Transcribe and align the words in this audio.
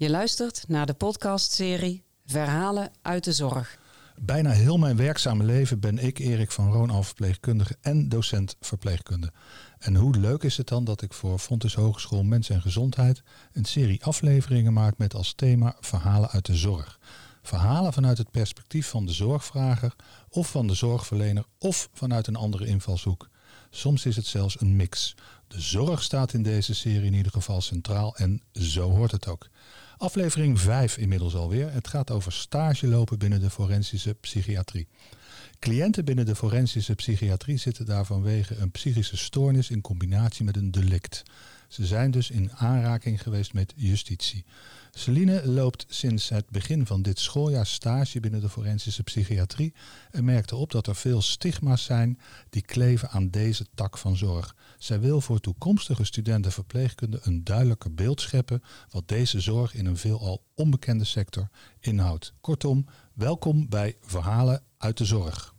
Je 0.00 0.10
luistert 0.10 0.64
naar 0.68 0.86
de 0.86 0.94
podcastserie 0.94 2.04
Verhalen 2.26 2.92
uit 3.02 3.24
de 3.24 3.32
Zorg. 3.32 3.78
Bijna 4.20 4.50
heel 4.50 4.78
mijn 4.78 4.96
werkzame 4.96 5.44
leven 5.44 5.80
ben 5.80 5.98
ik 5.98 6.18
Erik 6.18 6.50
van 6.50 6.72
Roon 6.72 7.04
verpleegkundige 7.04 7.76
en 7.80 8.08
docent 8.08 8.56
verpleegkunde. 8.60 9.32
En 9.78 9.94
hoe 9.94 10.16
leuk 10.16 10.42
is 10.42 10.56
het 10.56 10.68
dan 10.68 10.84
dat 10.84 11.02
ik 11.02 11.12
voor 11.12 11.38
Fontes 11.38 11.74
Hogeschool 11.74 12.22
Mens 12.22 12.50
en 12.50 12.60
Gezondheid 12.60 13.22
een 13.52 13.64
serie 13.64 14.04
afleveringen 14.04 14.72
maak 14.72 14.98
met 14.98 15.14
als 15.14 15.34
thema 15.34 15.76
Verhalen 15.80 16.30
uit 16.30 16.46
de 16.46 16.56
Zorg. 16.56 16.98
Verhalen 17.42 17.92
vanuit 17.92 18.18
het 18.18 18.30
perspectief 18.30 18.88
van 18.88 19.06
de 19.06 19.12
zorgvrager 19.12 19.94
of 20.28 20.50
van 20.50 20.66
de 20.66 20.74
zorgverlener 20.74 21.44
of 21.58 21.88
vanuit 21.92 22.26
een 22.26 22.36
andere 22.36 22.66
invalshoek. 22.66 23.28
Soms 23.70 24.06
is 24.06 24.16
het 24.16 24.26
zelfs 24.26 24.60
een 24.60 24.76
mix. 24.76 25.14
De 25.48 25.60
zorg 25.60 26.02
staat 26.02 26.32
in 26.32 26.42
deze 26.42 26.74
serie 26.74 27.06
in 27.06 27.14
ieder 27.14 27.32
geval 27.32 27.60
centraal 27.60 28.16
en 28.16 28.42
zo 28.52 28.90
hoort 28.90 29.10
het 29.10 29.28
ook. 29.28 29.48
Aflevering 30.00 30.60
5 30.60 30.96
inmiddels 30.96 31.34
alweer. 31.34 31.72
Het 31.72 31.88
gaat 31.88 32.10
over 32.10 32.32
stage 32.32 32.86
lopen 32.86 33.18
binnen 33.18 33.40
de 33.40 33.50
forensische 33.50 34.14
psychiatrie. 34.14 34.88
Cliënten 35.58 36.04
binnen 36.04 36.26
de 36.26 36.34
forensische 36.34 36.94
psychiatrie 36.94 37.56
zitten 37.56 37.86
daar 37.86 38.04
vanwege 38.04 38.56
een 38.56 38.70
psychische 38.70 39.16
stoornis 39.16 39.70
in 39.70 39.80
combinatie 39.80 40.44
met 40.44 40.56
een 40.56 40.70
delict. 40.70 41.22
Ze 41.68 41.86
zijn 41.86 42.10
dus 42.10 42.30
in 42.30 42.52
aanraking 42.52 43.22
geweest 43.22 43.52
met 43.52 43.72
justitie. 43.76 44.44
Celine 44.92 45.46
loopt 45.46 45.84
sinds 45.88 46.28
het 46.28 46.50
begin 46.50 46.86
van 46.86 47.02
dit 47.02 47.18
schooljaar 47.18 47.66
stage 47.66 48.20
binnen 48.20 48.40
de 48.40 48.48
forensische 48.48 49.02
psychiatrie 49.02 49.74
en 50.10 50.24
merkte 50.24 50.56
op 50.56 50.70
dat 50.70 50.86
er 50.86 50.96
veel 50.96 51.22
stigma's 51.22 51.84
zijn 51.84 52.18
die 52.50 52.62
kleven 52.62 53.10
aan 53.10 53.30
deze 53.30 53.66
tak 53.74 53.98
van 53.98 54.16
zorg. 54.16 54.54
Zij 54.78 55.00
wil 55.00 55.20
voor 55.20 55.40
toekomstige 55.40 56.04
studenten 56.04 56.52
verpleegkunde 56.52 57.18
een 57.22 57.44
duidelijker 57.44 57.94
beeld 57.94 58.20
scheppen 58.20 58.62
wat 58.90 59.08
deze 59.08 59.40
zorg 59.40 59.74
in 59.74 59.86
een 59.86 59.96
veelal 59.96 60.44
onbekende 60.54 61.04
sector 61.04 61.48
inhoudt. 61.80 62.32
Kortom, 62.40 62.86
welkom 63.14 63.68
bij 63.68 63.96
Verhalen 64.00 64.62
uit 64.78 64.96
de 64.96 65.04
Zorg. 65.04 65.54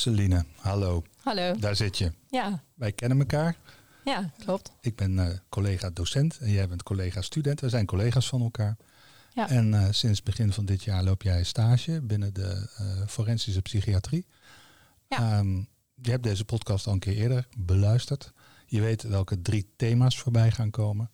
Celine, 0.00 0.44
hallo. 0.56 1.02
Hallo. 1.22 1.56
Daar 1.56 1.76
zit 1.76 1.98
je. 1.98 2.12
Ja, 2.28 2.62
Wij 2.74 2.92
kennen 2.92 3.18
elkaar. 3.18 3.56
ja 4.04 4.30
klopt. 4.44 4.72
Ik 4.80 4.96
ben 4.96 5.18
eh, 5.18 5.38
collega 5.48 5.90
docent 5.90 6.38
en 6.38 6.50
jij 6.50 6.68
bent 6.68 6.82
collega 6.82 7.22
student. 7.22 7.60
We 7.60 7.68
zijn 7.68 7.86
collega's 7.86 8.28
van 8.28 8.40
elkaar. 8.40 8.76
Ja. 9.34 9.48
En 9.48 9.74
eh, 9.74 9.86
sinds 9.90 10.22
begin 10.22 10.52
van 10.52 10.64
dit 10.64 10.82
jaar 10.84 11.04
loop 11.04 11.22
jij 11.22 11.44
stage 11.44 12.00
binnen 12.00 12.34
de 12.34 12.68
eh, 12.76 13.06
forensische 13.06 13.62
psychiatrie. 13.62 14.26
Ja. 15.08 15.18
Ehm, 15.18 15.56
je 15.94 16.10
hebt 16.10 16.22
deze 16.22 16.44
podcast 16.44 16.86
al 16.86 16.92
een 16.92 16.98
keer 16.98 17.16
eerder 17.16 17.46
beluisterd. 17.58 18.32
Je 18.66 18.80
weet 18.80 19.02
welke 19.02 19.42
drie 19.42 19.72
thema's 19.76 20.18
voorbij 20.18 20.50
gaan 20.50 20.70
komen. 20.70 21.10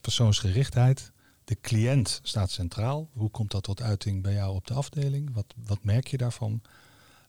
Persoonsgerichtheid. 0.00 1.12
De 1.44 1.60
cliënt 1.60 2.20
staat 2.22 2.50
centraal. 2.50 3.08
Hoe 3.12 3.30
komt 3.30 3.50
dat 3.50 3.62
tot 3.62 3.82
uiting 3.82 4.22
bij 4.22 4.32
jou 4.32 4.54
op 4.54 4.66
de 4.66 4.74
afdeling? 4.74 5.30
Wat, 5.32 5.54
wat 5.64 5.84
merk 5.84 6.06
je 6.06 6.16
daarvan? 6.16 6.62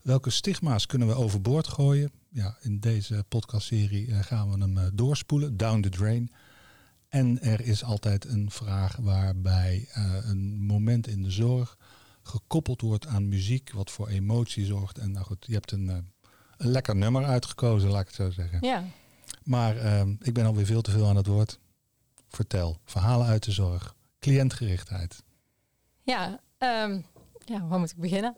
Welke 0.10 0.30
stigma's 0.30 0.86
kunnen 0.86 1.08
we 1.08 1.14
overboord 1.14 1.68
gooien? 1.68 2.12
Ja, 2.30 2.58
in 2.62 2.80
deze 2.80 3.26
podcastserie 3.28 4.12
eh, 4.12 4.20
gaan 4.20 4.52
we 4.52 4.60
hem 4.60 4.78
eh, 4.78 4.86
doorspoelen, 4.94 5.58
down 5.58 5.82
the 5.82 5.90
drain. 5.90 6.32
En 7.10 7.42
er 7.42 7.62
is 7.62 7.84
altijd 7.84 8.26
een 8.26 8.52
vraag 8.52 8.96
waarbij 8.96 9.88
eh, 9.92 10.16
een 10.22 10.66
moment 10.66 11.08
in 11.08 11.24
de 11.24 11.32
zorg 11.32 11.78
gekoppeld 12.24 12.82
wordt 12.82 13.08
aan 13.08 13.28
muziek, 13.28 13.72
wat 13.72 13.92
voor 13.92 14.08
emotie 14.08 14.66
zorgt. 14.66 14.98
En 14.98 15.12
nou 15.12 15.26
goed, 15.26 15.46
je 15.48 15.54
hebt 15.54 15.72
een, 15.72 15.88
een 16.58 16.70
lekker 16.70 16.96
nummer 16.96 17.26
uitgekozen, 17.26 17.90
laat 17.90 18.02
ik 18.02 18.08
het 18.08 18.16
zo 18.16 18.32
zeggen. 18.32 18.58
Ja, 18.62 18.84
Maar 19.44 19.76
ik 20.20 20.34
ben 20.34 20.46
alweer 20.46 20.66
veel 20.66 20.82
te 20.82 20.92
veel 20.92 21.08
aan 21.08 21.16
het 21.16 21.28
woord. 21.28 21.60
Vertel, 22.28 22.78
verhalen 22.86 23.28
uit 23.28 23.44
de 23.44 23.52
zorg, 23.52 23.96
cliëntgerichtheid. 24.20 25.24
ja, 26.04 26.40
ehm, 26.58 27.02
ja 27.46 27.68
waar 27.68 27.80
moet 27.80 27.92
ik 27.92 27.98
beginnen? 27.98 28.36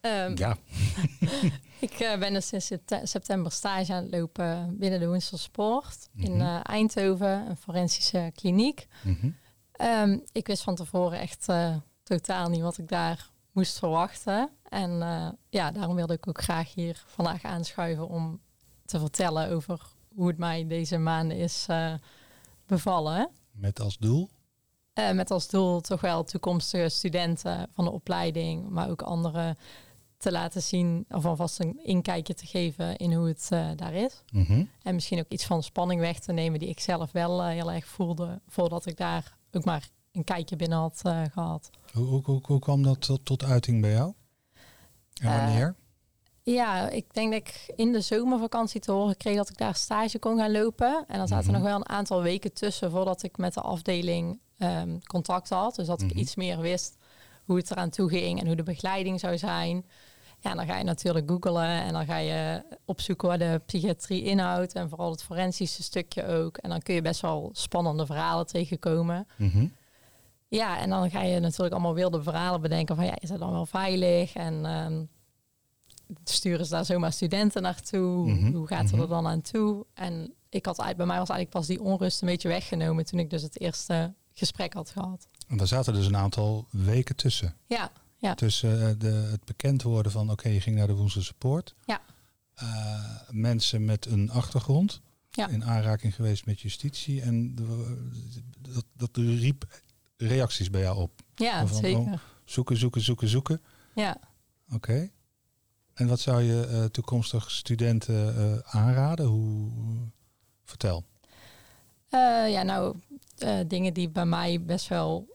Ehm, 0.00 0.36
Ja, 0.36 0.56
Ik 1.80 1.90
eh, 1.92 2.18
ben 2.18 2.32
dus 2.32 2.46
sinds 2.46 2.66
septe- 2.66 3.00
september 3.04 3.52
stage 3.52 3.92
aan 3.92 4.02
het 4.02 4.12
lopen 4.12 4.76
binnen 4.78 5.00
de 5.00 5.06
Woensel 5.08 5.38
Sport 5.38 6.08
in 6.16 6.32
Mhm. 6.32 6.40
eh, 6.40 6.60
Eindhoven, 6.62 7.48
een 7.48 7.56
forensische 7.56 8.30
kliniek. 8.34 8.86
Mhm. 9.02 9.30
Ehm, 9.72 10.18
ik 10.32 10.46
wist 10.46 10.62
van 10.62 10.74
tevoren 10.74 11.18
echt 11.18 11.48
eh, 11.48 11.76
totaal 12.02 12.48
niet 12.48 12.60
wat 12.60 12.78
ik 12.78 12.88
daar 12.88 13.30
moest 13.52 13.78
verwachten. 13.78 14.50
En 14.68 14.90
ja, 15.48 15.70
daarom 15.70 15.94
wilde 15.94 16.14
ik 16.14 16.28
ook 16.28 16.42
graag 16.42 16.74
hier 16.74 17.04
vandaag 17.06 17.42
aanschuiven 17.44 18.08
om 18.08 18.40
te 18.84 18.98
vertellen 18.98 19.50
over 19.50 19.80
hoe 20.14 20.28
het 20.28 20.38
mij 20.38 20.66
deze 20.66 20.98
maanden 20.98 21.36
is 21.36 21.66
bevallen. 22.66 23.28
met 23.52 23.80
als 23.80 23.98
doel. 23.98 24.28
Met 25.12 25.30
als 25.30 25.48
doel 25.48 25.80
toch 25.80 26.00
wel 26.00 26.24
toekomstige 26.24 26.88
studenten 26.88 27.68
van 27.74 27.84
de 27.84 27.90
opleiding, 27.90 28.68
maar 28.68 28.90
ook 28.90 29.02
anderen 29.02 29.56
te 30.20 30.32
laten 30.32 30.62
zien 30.62 31.04
of 31.08 31.24
alvast 31.24 31.60
een 31.60 31.80
inkijkje 31.84 32.34
te 32.34 32.46
geven 32.46 32.96
in 32.96 33.12
hoe 33.12 33.28
het 33.28 33.46
eh, 33.50 33.68
daar 33.76 33.94
is. 33.94 34.22
Mhm. 34.32 34.64
En 34.82 34.94
misschien 34.94 35.18
ook 35.18 35.28
iets 35.28 35.44
van 35.44 35.62
spanning 35.62 36.00
weg 36.00 36.18
te 36.18 36.32
nemen 36.32 36.58
die 36.58 36.68
ik 36.68 36.80
zelf 36.80 37.12
wel 37.12 37.40
eh, 37.42 37.48
heel 37.48 37.72
erg 37.72 37.86
voelde 37.86 38.40
voordat 38.48 38.86
ik 38.86 38.96
daar 38.96 39.36
ook 39.52 39.64
maar 39.64 39.88
een 40.12 40.24
kijkje 40.24 40.56
binnen 40.56 40.78
had 40.78 41.00
eh, 41.02 41.22
gehad. 41.32 41.70
Hoe, 41.92 42.04
hoe, 42.06 42.20
hoe, 42.24 42.40
hoe 42.42 42.58
kwam 42.58 42.82
dat 42.82 43.00
tot, 43.00 43.24
tot 43.24 43.44
uiting 43.44 43.80
bij 43.80 43.90
jou? 43.92 44.12
En 45.22 45.36
wanneer? 45.36 45.74
Ja, 46.42 46.88
ik 46.88 47.14
denk 47.14 47.32
dat 47.32 47.40
ik 47.40 47.72
in 47.76 47.92
de 47.92 48.00
zomervakantie 48.00 48.80
te 48.80 48.92
horen 48.92 49.16
kreeg 49.16 49.36
dat 49.36 49.48
ik 49.48 49.56
daar 49.58 49.74
stage 49.74 50.18
kon 50.18 50.38
gaan 50.38 50.52
lopen. 50.52 51.04
En 51.08 51.18
dan 51.18 51.28
zaten 51.28 51.46
er 51.46 51.52
Mhm. 51.52 51.60
nog 51.62 51.70
wel 51.70 51.76
een 51.80 51.88
aantal 51.88 52.22
weken 52.22 52.52
tussen 52.52 52.90
voordat 52.90 53.22
ik 53.22 53.36
met 53.36 53.54
de 53.54 53.60
afdeling 53.60 54.40
ehm, 54.58 54.98
contact 55.06 55.48
had. 55.48 55.74
Dus 55.74 55.86
dat 55.86 56.02
ik 56.02 56.10
Mhm. 56.10 56.18
iets 56.18 56.34
meer 56.34 56.58
wist 56.58 56.96
hoe 57.44 57.56
het 57.56 57.70
eraan 57.70 57.90
toe 57.90 58.08
ging 58.08 58.40
en 58.40 58.46
hoe 58.46 58.56
de 58.56 58.62
begeleiding 58.62 59.20
zou 59.20 59.38
zijn. 59.38 59.86
Ja, 60.40 60.54
dan 60.54 60.66
ga 60.66 60.76
je 60.76 60.84
natuurlijk 60.84 61.30
googlen 61.30 61.68
en 61.68 61.92
dan 61.92 62.06
ga 62.06 62.16
je 62.16 62.62
opzoeken 62.84 63.28
waar 63.28 63.38
de 63.38 63.62
psychiatrie 63.66 64.22
inhoudt. 64.22 64.72
En 64.72 64.88
vooral 64.88 65.10
het 65.10 65.22
forensische 65.22 65.82
stukje 65.82 66.26
ook. 66.26 66.56
En 66.56 66.70
dan 66.70 66.82
kun 66.82 66.94
je 66.94 67.02
best 67.02 67.20
wel 67.20 67.50
spannende 67.52 68.06
verhalen 68.06 68.46
tegenkomen. 68.46 69.26
Mhm. 69.36 69.66
Ja, 70.48 70.78
en 70.78 70.90
dan 70.90 71.10
ga 71.10 71.22
je 71.22 71.40
natuurlijk 71.40 71.72
allemaal 71.72 71.94
wilde 71.94 72.22
verhalen 72.22 72.60
bedenken 72.60 72.96
van 72.96 73.04
ja, 73.04 73.14
is 73.20 73.28
dat 73.28 73.38
dan 73.38 73.52
wel 73.52 73.66
veilig? 73.66 74.34
En 74.34 74.66
ehm, 74.66 75.04
sturen 76.24 76.64
ze 76.64 76.70
daar 76.72 76.84
zomaar 76.84 77.12
studenten 77.12 77.62
naartoe? 77.62 78.30
Mhm, 78.30 78.52
Hoe 78.52 78.66
gaat 78.66 78.82
het 78.82 78.92
mhm. 78.92 79.00
er 79.00 79.08
dan 79.08 79.26
aan 79.26 79.40
toe? 79.40 79.86
En 79.94 80.34
ik 80.48 80.66
had 80.66 80.76
bij 80.76 80.94
mij 80.94 81.18
was 81.18 81.28
eigenlijk 81.28 81.50
pas 81.50 81.66
die 81.66 81.80
onrust 81.80 82.22
een 82.22 82.28
beetje 82.28 82.48
weggenomen 82.48 83.04
toen 83.04 83.18
ik 83.18 83.30
dus 83.30 83.42
het 83.42 83.60
eerste 83.60 84.14
gesprek 84.32 84.72
had 84.72 84.90
gehad. 84.90 85.28
En 85.48 85.56
daar 85.56 85.66
zaten 85.66 85.94
dus 85.94 86.06
een 86.06 86.16
aantal 86.16 86.66
weken 86.70 87.16
tussen. 87.16 87.56
Ja, 87.66 87.90
ja, 88.20 88.34
Tussen 88.34 88.88
eh, 88.88 88.94
de, 88.98 89.06
het 89.30 89.44
bekend 89.44 89.82
worden 89.82 90.12
van 90.12 90.30
oké, 90.30 90.48
je 90.48 90.60
ging 90.60 90.76
naar 90.76 90.86
de 90.86 90.94
Woenselse 90.94 91.34
Poort. 91.34 91.74
Ja. 91.84 92.00
Eh, 92.54 93.04
mensen 93.30 93.84
met 93.84 94.06
een 94.06 94.30
achtergrond 94.30 95.00
Ja. 95.30 95.48
in 95.48 95.64
aanraking 95.64 96.14
geweest 96.14 96.46
met 96.46 96.60
justitie. 96.60 97.22
En 97.22 97.54
de- 97.54 98.08
dat, 98.58 98.84
dat 98.96 99.16
riep 99.16 99.80
reacties 100.16 100.70
bij 100.70 100.80
jou 100.80 100.98
op. 100.98 101.20
ja 101.34 101.66
Van, 101.66 101.78
zeker. 101.80 101.98
oh. 102.00 102.12
Zoeken, 102.44 102.76
zoeken, 102.76 103.00
zoeken, 103.00 103.28
zoeken. 103.28 103.62
Ja. 103.94 104.16
Oké. 104.72 105.10
En 105.94 106.06
wat 106.08 106.20
zou 106.20 106.42
je 106.42 106.66
eh, 106.66 106.84
toekomstig 106.84 107.50
studenten 107.50 108.62
aanraden? 108.66 109.26
Hoe, 109.26 109.70
vertel. 110.64 111.04
Ja, 112.48 112.62
nou, 112.62 112.96
dingen 113.66 113.94
die 113.94 114.08
bij 114.08 114.26
mij 114.26 114.62
best 114.62 114.88
wel 114.88 115.28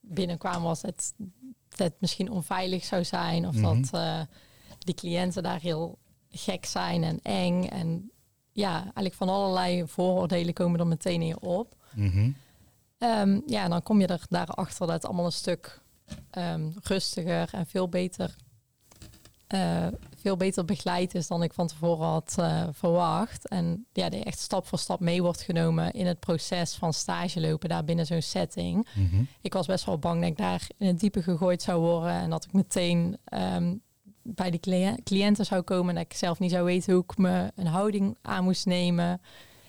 binnenkwamen 0.00 0.62
was 0.62 0.80
dat 0.80 1.14
het 1.76 1.94
misschien 1.98 2.30
onveilig 2.30 2.84
zou 2.84 3.04
zijn. 3.04 3.46
Of 3.46 3.54
Mhm. 3.54 3.62
dat 3.82 3.90
eh, 4.00 4.20
die 4.78 4.94
cliënten 4.94 5.42
daar 5.42 5.60
heel 5.60 5.98
gek 6.30 6.64
zijn 6.66 7.04
en 7.04 7.18
eng. 7.22 7.64
En 7.64 8.10
ja, 8.52 8.82
eigenlijk 8.82 9.14
van 9.14 9.28
allerlei 9.28 9.86
vooroordelen 9.86 10.54
komen 10.54 10.80
er 10.80 10.86
meteen 10.86 11.20
in 11.20 11.26
je 11.26 11.40
op. 11.40 11.74
Mhm. 11.94 12.30
Ehm, 12.98 13.40
ja, 13.46 13.64
en 13.64 13.70
dan 13.70 13.82
kom 13.82 14.00
je 14.00 14.06
er 14.06 14.26
daarachter 14.28 14.86
dat 14.86 14.94
het 14.94 15.04
allemaal 15.04 15.24
een 15.24 15.32
stuk 15.32 15.80
ehm, 16.30 16.70
rustiger 16.82 17.48
en 17.52 17.66
veel 17.66 17.88
beter, 17.88 18.36
eh, 19.46 19.86
veel 20.20 20.36
beter 20.36 20.64
begeleid 20.64 21.14
is 21.14 21.26
dan 21.26 21.42
ik 21.42 21.52
van 21.52 21.66
tevoren 21.66 22.06
had 22.06 22.34
eh, 22.38 22.62
verwacht. 22.72 23.48
En 23.48 23.86
ja, 23.92 24.08
die 24.08 24.24
echt 24.24 24.38
stap 24.38 24.66
voor 24.66 24.78
stap 24.78 25.00
mee 25.00 25.22
wordt 25.22 25.40
genomen 25.42 25.92
in 25.92 26.06
het 26.06 26.20
proces 26.20 26.74
van 26.74 26.92
stage 26.92 27.40
lopen 27.40 27.68
daar 27.68 27.84
binnen 27.84 28.06
zo'n 28.06 28.22
setting. 28.22 28.88
Mhm. 28.94 29.22
Ik 29.40 29.52
was 29.52 29.66
best 29.66 29.84
wel 29.84 29.98
bang 29.98 30.20
dat 30.20 30.30
ik 30.30 30.36
daar 30.36 30.66
in 30.78 30.86
het 30.86 31.00
diepe 31.00 31.22
gegooid 31.22 31.62
zou 31.62 31.80
worden 31.80 32.10
en 32.12 32.30
dat 32.30 32.44
ik 32.44 32.52
meteen 32.52 33.16
ehm, 33.24 33.74
bij 34.22 34.50
die 34.50 34.60
cliënten 35.04 35.44
zou 35.46 35.62
komen 35.62 35.88
en 35.88 35.94
dat 35.94 36.04
ik 36.12 36.18
zelf 36.18 36.38
niet 36.38 36.50
zou 36.50 36.64
weten 36.64 36.92
hoe 36.92 37.02
ik 37.02 37.16
me 37.16 37.52
een 37.56 37.66
houding 37.66 38.16
aan 38.22 38.44
moest 38.44 38.66
nemen. 38.66 39.20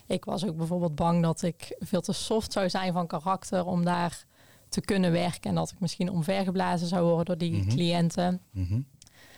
ik 0.07 0.25
was 0.25 0.45
ook 0.45 0.57
bijvoorbeeld 0.57 0.95
bang 0.95 1.21
dat 1.21 1.41
ik 1.41 1.75
veel 1.79 2.01
te 2.01 2.13
soft 2.13 2.51
zou 2.51 2.69
zijn 2.69 2.93
van 2.93 3.07
karakter 3.07 3.65
om 3.65 3.85
daar 3.85 4.25
te 4.69 4.81
kunnen 4.81 5.11
werken. 5.11 5.49
En 5.49 5.55
dat 5.55 5.69
ik 5.71 5.79
misschien 5.79 6.09
omvergeblazen 6.09 6.87
zou 6.87 7.03
worden 7.05 7.25
door 7.25 7.37
die 7.37 7.51
Mhm. 7.61 7.69
cliënten. 7.69 8.41
Mhm. 8.51 8.79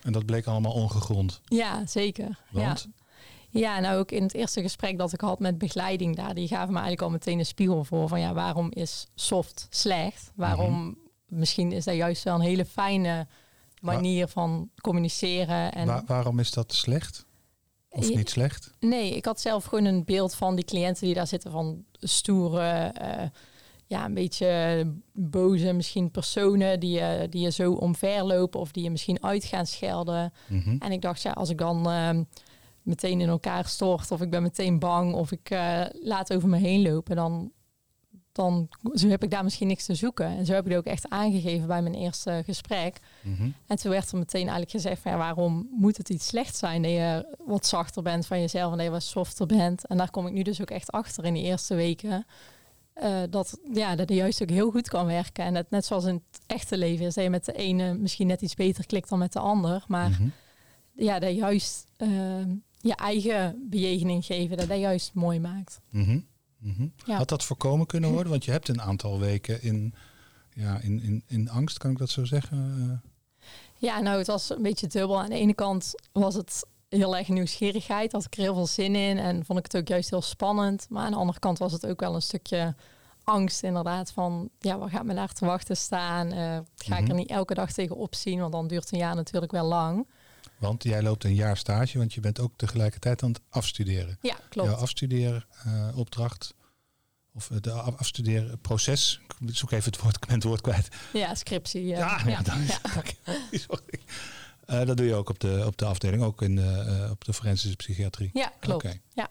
En 0.03 0.11
dat 0.11 0.25
bleek 0.25 0.45
allemaal 0.45 0.73
ongegrond. 0.73 1.41
Ja, 1.45 1.85
zeker. 1.85 2.39
Want? 2.51 2.88
Ja. 3.50 3.59
ja, 3.59 3.79
nou 3.79 3.97
ook 4.00 4.11
in 4.11 4.23
het 4.23 4.33
eerste 4.33 4.61
gesprek 4.61 4.97
dat 4.97 5.13
ik 5.13 5.21
had 5.21 5.39
met 5.39 5.57
begeleiding 5.57 6.15
daar, 6.15 6.33
die 6.33 6.47
gaven 6.47 6.67
me 6.73 6.79
eigenlijk 6.79 7.01
al 7.01 7.09
meteen 7.09 7.39
een 7.39 7.45
spiegel 7.45 7.83
voor 7.83 8.07
van 8.07 8.19
ja, 8.19 8.33
waarom 8.33 8.71
is 8.71 9.07
soft 9.15 9.67
slecht? 9.69 10.31
Waarom 10.35 10.73
Mhm. 10.81 10.94
misschien 11.27 11.71
is 11.71 11.83
dat 11.85 11.95
juist 11.95 12.23
wel 12.23 12.35
een 12.35 12.41
hele 12.41 12.65
fijne 12.65 13.27
manier 13.81 14.27
van 14.27 14.69
communiceren. 14.81 15.71
En 15.71 15.88
Wa- 15.88 16.03
waarom 16.06 16.39
is 16.39 16.51
dat 16.51 16.73
slecht? 16.73 17.25
Of 17.89 18.13
niet 18.15 18.29
slecht? 18.29 18.73
Nee, 18.79 19.15
ik 19.15 19.25
had 19.25 19.41
zelf 19.41 19.63
gewoon 19.65 19.85
een 19.85 20.03
beeld 20.03 20.35
van 20.35 20.56
die 20.56 20.65
cliënten 20.65 21.06
die 21.06 21.13
daar 21.15 21.27
zitten 21.27 21.51
van 21.51 21.85
stoere, 21.99 22.69
eh, 22.94 23.27
ja, 23.94 24.06
een 24.06 24.13
beetje 24.13 24.86
boze 25.12 25.74
misschien 25.74 26.12
personen 26.12 26.80
die, 26.80 26.92
je 26.92 27.28
die 27.30 27.42
je 27.42 27.51
zo 27.51 27.74
omverlopen 27.74 28.60
of 28.60 28.72
die 28.72 28.84
je 28.84 28.92
misschien 28.92 29.24
uit 29.24 29.45
gaan 29.45 29.66
schelden. 29.66 30.34
Mhm. 30.48 30.75
En 30.80 30.92
ik 30.92 31.01
dacht, 31.01 31.22
ja, 31.22 31.31
als 31.31 31.50
ik 31.50 31.57
dan 31.57 31.90
ehm, 31.90 32.24
meteen 32.81 33.22
in 33.22 33.30
elkaar 33.30 33.66
stort 33.66 34.12
of 34.12 34.22
ik 34.22 34.30
ben 34.30 34.42
meteen 34.42 34.80
bang 34.80 35.13
of 35.13 35.31
ik 35.31 35.50
eh, 35.50 35.81
laat 36.01 36.34
over 36.34 36.50
me 36.50 36.57
heen 36.57 36.81
lopen, 36.81 37.16
dan, 37.16 37.51
dan 38.31 38.69
zo 38.94 39.07
heb 39.07 39.24
ik 39.24 39.31
daar 39.31 39.44
misschien 39.44 39.68
niks 39.68 39.86
te 39.86 39.95
zoeken. 39.95 40.25
En 40.25 40.45
zo 40.45 40.54
heb 40.54 40.66
ik 40.66 40.69
het 40.69 40.80
ook 40.80 40.94
echt 40.94 41.10
aangegeven 41.10 41.68
bij 41.68 41.81
mijn 41.81 41.95
eerste 41.95 42.42
gesprek. 42.45 43.00
Mhm. 43.22 43.50
En 43.68 43.78
toen 43.78 43.92
werd 43.92 44.12
er 44.12 44.18
meteen 44.18 44.42
eigenlijk 44.42 44.72
gezegd 44.72 45.01
van 45.01 45.12
ja, 45.12 45.18
waarom 45.18 45.68
moet 45.72 45.98
het 45.98 46.10
iets 46.10 46.28
slecht 46.28 46.56
zijn 46.56 46.81
dat 46.81 46.92
je 46.92 47.36
wat 47.45 47.66
zachter 47.66 48.04
bent 48.04 48.25
van 48.25 48.40
jezelf 48.40 48.72
en 48.72 48.78
dat 48.78 48.86
je 48.86 48.92
wat 48.92 49.04
softer 49.04 49.45
bent. 49.45 49.88
En 49.88 49.98
daar 49.98 50.12
kom 50.12 50.28
ik 50.28 50.34
nu 50.34 50.42
dus 50.42 50.62
ook 50.62 50.72
echt 50.72 50.92
achter 50.92 51.25
in 51.25 51.34
de 51.34 51.42
eerste 51.42 51.75
weken. 51.75 52.25
Eh, 52.94 53.22
dat, 53.30 53.60
ja, 53.74 53.90
dat 53.95 54.10
het 54.10 54.18
juist 54.18 54.42
ook 54.42 54.50
heel 54.50 54.72
goed 54.72 54.88
kan 54.90 55.06
werken. 55.06 55.44
En 55.45 55.54
dat 55.54 55.69
net 55.69 55.86
zoals 55.86 56.06
in 56.06 56.13
het 56.31 56.42
echte 56.48 56.78
leven 56.78 57.06
is 57.06 57.13
dat 57.13 57.24
je 57.24 57.30
met 57.30 57.45
de 57.45 57.54
ene 57.54 57.94
misschien 57.94 58.28
net 58.28 58.42
iets 58.42 58.54
beter 58.56 58.86
klikt 58.86 59.10
dan 59.10 59.19
met 59.19 59.34
de 59.34 59.40
ander. 59.40 59.84
Maar 59.88 60.10
Mhm. 60.10 60.28
ja, 60.95 61.19
dat 61.19 61.36
juist 61.36 61.86
eh, 61.98 62.10
je 62.80 62.95
eigen 62.95 63.68
bejegening 63.69 64.25
geven, 64.25 64.57
dat 64.57 64.68
dat 64.68 64.80
juist 64.80 65.13
mooi 65.13 65.40
maakt. 65.40 65.80
Mhm. 65.90 66.19
Mhm. 66.57 66.88
Ja. 67.06 67.18
Had 67.18 67.30
dat 67.30 67.44
voorkomen 67.44 67.86
kunnen 67.86 68.12
worden? 68.12 68.31
Want 68.31 68.45
je 68.45 68.51
hebt 68.51 68.68
een 68.68 68.81
aantal 68.81 69.19
weken 69.19 69.62
in, 69.63 69.94
ja, 70.54 70.80
in, 70.80 71.01
in, 71.01 71.24
in 71.28 71.50
angst, 71.50 71.78
kan 71.78 71.92
ik 71.92 71.98
dat 71.98 72.10
zo 72.10 72.25
zeggen? 72.25 73.01
Ja, 73.78 74.00
nou, 74.00 74.18
het 74.18 74.28
was 74.28 74.50
een 74.50 74.62
beetje 74.62 74.88
dubbel. 74.88 75.22
Aan 75.22 75.30
de 75.30 75.36
ene 75.36 75.54
kant 75.54 75.94
was 76.12 76.36
het 76.36 76.66
heel 76.98 77.18
erg 77.18 77.28
nieuwsgierigheid, 77.28 78.12
had 78.12 78.25
ik 78.25 78.36
er 78.36 78.42
heel 78.42 78.54
veel 78.54 78.68
zin 78.68 78.95
in 78.95 79.18
en 79.18 79.45
vond 79.45 79.60
ik 79.60 79.66
het 79.66 79.78
ook 79.78 79.88
juist 79.88 80.10
heel 80.10 80.22
spannend. 80.22 80.86
Maar 80.90 81.06
aan 81.06 81.12
de 81.12 81.18
andere 81.18 81.40
kant 81.40 81.57
was 81.57 81.72
het 81.72 81.86
ook 81.86 82.00
wel 82.00 82.16
een 82.16 82.22
stukje 82.22 82.75
angst 83.24 83.63
inderdaad 83.63 84.12
van, 84.12 84.50
ja, 84.60 84.78
wat 84.78 84.90
gaat 84.90 85.06
me 85.06 85.13
daar 85.13 85.34
te 85.34 85.45
wachten 85.45 85.78
staan? 85.78 86.31
Eh, 86.31 86.38
ga 86.75 86.95
ik 86.98 87.01
Mhm. 87.01 87.10
er 87.10 87.16
niet 87.16 87.30
elke 87.30 87.54
dag 87.54 87.72
tegen 87.72 87.95
opzien, 87.95 88.40
want 88.40 88.51
dan 88.51 88.68
duurt 88.68 88.92
een 88.92 88.98
jaar 88.98 89.16
natuurlijk 89.16 89.51
wel 89.51 89.66
lang. 89.66 90.07
want 90.57 90.84
jij 90.84 91.01
loopt 91.01 91.24
een 91.24 91.34
jaar 91.36 91.57
stage, 91.57 91.98
want 91.98 92.13
je 92.13 92.19
bent 92.22 92.40
ook 92.40 92.51
tegelijkertijd 92.56 93.24
aan 93.24 93.30
het 93.31 93.42
afstuderen. 93.50 94.18
Ja, 94.22 94.36
klopt. 94.50 94.69
Jouw 94.69 94.78
afstudeeropdracht, 94.80 96.54
of 97.34 97.48
het 97.50 97.68
afstudeerproces, 97.68 99.22
ik 99.48 99.56
zoek 99.56 99.72
even 99.72 99.92
het 99.92 100.01
woord, 100.01 100.16
ik 100.16 100.25
ben 100.25 100.36
het 100.36 100.44
woord 100.44 100.62
kwijt. 100.62 100.88
Ja, 101.13 101.36
scriptie. 101.36 101.94
eh, 101.94 101.98
Ja, 102.00 102.22
ja, 102.28 102.42
dan- 102.50 102.62
Sorry. 103.51 104.00
Eh, 104.65 104.86
dat 104.86 104.98
doe 104.98 105.06
je 105.06 105.13
ook 105.13 105.30
op 105.30 105.39
de, 105.39 105.63
op 105.65 105.77
de 105.77 105.86
afdeling, 105.86 106.24
ook 106.24 106.42
in 106.42 106.56
de, 106.56 107.01
eh, 107.04 107.12
op 107.12 107.25
de 107.25 107.33
forensische 107.33 107.75
psychiatrie. 107.75 108.30
Ja, 108.33 108.51
klopt. 108.60 109.00
Ja. 109.13 109.30